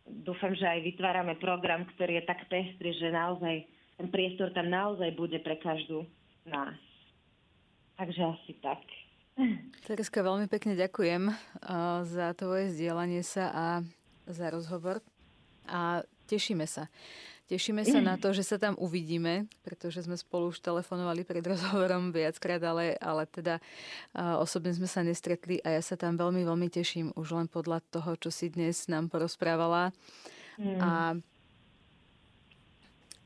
Dúfam, 0.07 0.55
že 0.55 0.65
aj 0.65 0.81
vytvárame 0.81 1.37
program, 1.37 1.85
ktorý 1.95 2.23
je 2.23 2.27
tak 2.27 2.49
pestrý, 2.49 2.95
že 2.97 3.13
naozaj 3.13 3.67
ten 3.99 4.07
priestor 4.07 4.49
tam 4.55 4.71
naozaj 4.71 5.11
bude 5.13 5.37
pre 5.43 5.59
každú 5.59 6.07
nás. 6.47 6.79
Takže 7.99 8.21
asi 8.23 8.53
tak. 8.63 8.79
Tereska, 9.87 10.23
veľmi 10.23 10.47
pekne 10.47 10.75
ďakujem 10.75 11.31
za 12.07 12.31
tvoje 12.35 12.71
zdieľanie 12.71 13.23
sa 13.23 13.45
a 13.51 13.65
za 14.27 14.47
rozhovor 14.51 15.03
a 15.67 16.03
tešíme 16.31 16.63
sa. 16.63 16.87
Tešíme 17.49 17.81
sa 17.81 17.97
na 17.97 18.13
to, 18.13 18.29
že 18.29 18.45
sa 18.45 18.61
tam 18.61 18.77
uvidíme, 18.77 19.49
pretože 19.65 20.05
sme 20.05 20.13
spolu 20.13 20.53
už 20.53 20.61
telefonovali 20.61 21.25
pred 21.25 21.41
rozhovorom 21.41 22.13
viackrát, 22.13 22.61
ale, 22.61 22.93
ale 23.01 23.25
teda 23.25 23.57
uh, 24.13 24.37
osobne 24.37 24.69
sme 24.69 24.85
sa 24.85 25.01
nestretli 25.01 25.57
a 25.65 25.73
ja 25.73 25.81
sa 25.81 25.97
tam 25.97 26.13
veľmi, 26.13 26.45
veľmi 26.45 26.69
teším 26.69 27.09
už 27.17 27.33
len 27.33 27.49
podľa 27.49 27.81
toho, 27.89 28.13
čo 28.21 28.29
si 28.29 28.53
dnes 28.53 28.85
nám 28.85 29.09
porozprávala. 29.09 29.89
Mm. 30.61 30.77
A, 30.77 30.93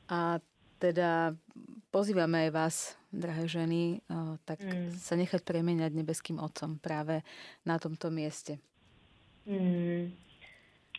a 0.08 0.18
teda 0.80 1.36
pozývame 1.92 2.48
aj 2.48 2.50
vás, 2.56 2.76
drahé 3.12 3.44
ženy, 3.44 4.00
uh, 4.08 4.40
tak 4.48 4.64
mm. 4.64 5.04
sa 5.04 5.20
nechať 5.20 5.44
premieňať 5.44 5.92
nebeským 5.92 6.40
Otcom 6.40 6.80
práve 6.80 7.20
na 7.68 7.76
tomto 7.76 8.08
mieste. 8.08 8.56
Mm. 9.44 10.23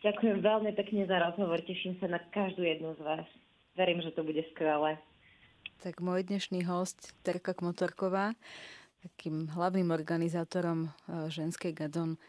Ďakujem 0.05 0.45
veľmi 0.45 0.69
pekne 0.77 1.09
za 1.09 1.17
rozhovor, 1.17 1.65
teším 1.65 1.97
sa 1.97 2.05
na 2.05 2.21
každú 2.29 2.61
jednu 2.61 2.93
z 2.93 3.01
vás. 3.01 3.25
Verím, 3.73 4.05
že 4.05 4.13
to 4.13 4.21
bude 4.21 4.37
skvelé. 4.53 5.01
Tak 5.81 5.97
môj 5.97 6.21
dnešný 6.29 6.61
host, 6.69 7.17
Terka 7.25 7.57
Kmotorková, 7.57 8.37
takým 9.01 9.49
hlavným 9.49 9.89
organizátorom 9.89 10.85
e, 10.85 10.89
ženskej 11.33 11.73
Gadon 11.73 12.21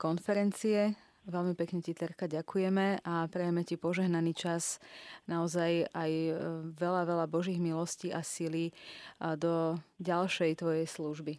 konferencie. 0.00 0.96
Veľmi 1.28 1.52
pekne 1.60 1.84
ti, 1.84 1.92
Terka, 1.92 2.24
ďakujeme 2.24 3.04
a 3.04 3.28
prejeme 3.28 3.68
ti 3.68 3.76
požehnaný 3.76 4.32
čas, 4.32 4.80
naozaj 5.28 5.92
aj 5.92 6.08
e, 6.08 6.32
veľa, 6.72 7.04
veľa 7.04 7.28
Božích 7.28 7.60
milostí 7.60 8.08
a 8.08 8.24
síly 8.24 8.72
do 9.20 9.76
ďalšej 10.00 10.64
tvojej 10.64 10.88
služby. 10.88 11.36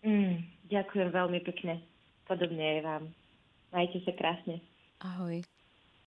Mm, 0.00 0.48
ďakujem 0.72 1.12
veľmi 1.12 1.44
pekne. 1.44 1.84
Podobne 2.24 2.80
aj 2.80 2.80
vám. 2.88 3.04
Majte 3.68 4.00
sa 4.08 4.16
krásne. 4.16 4.64
Ahoj. 5.04 5.44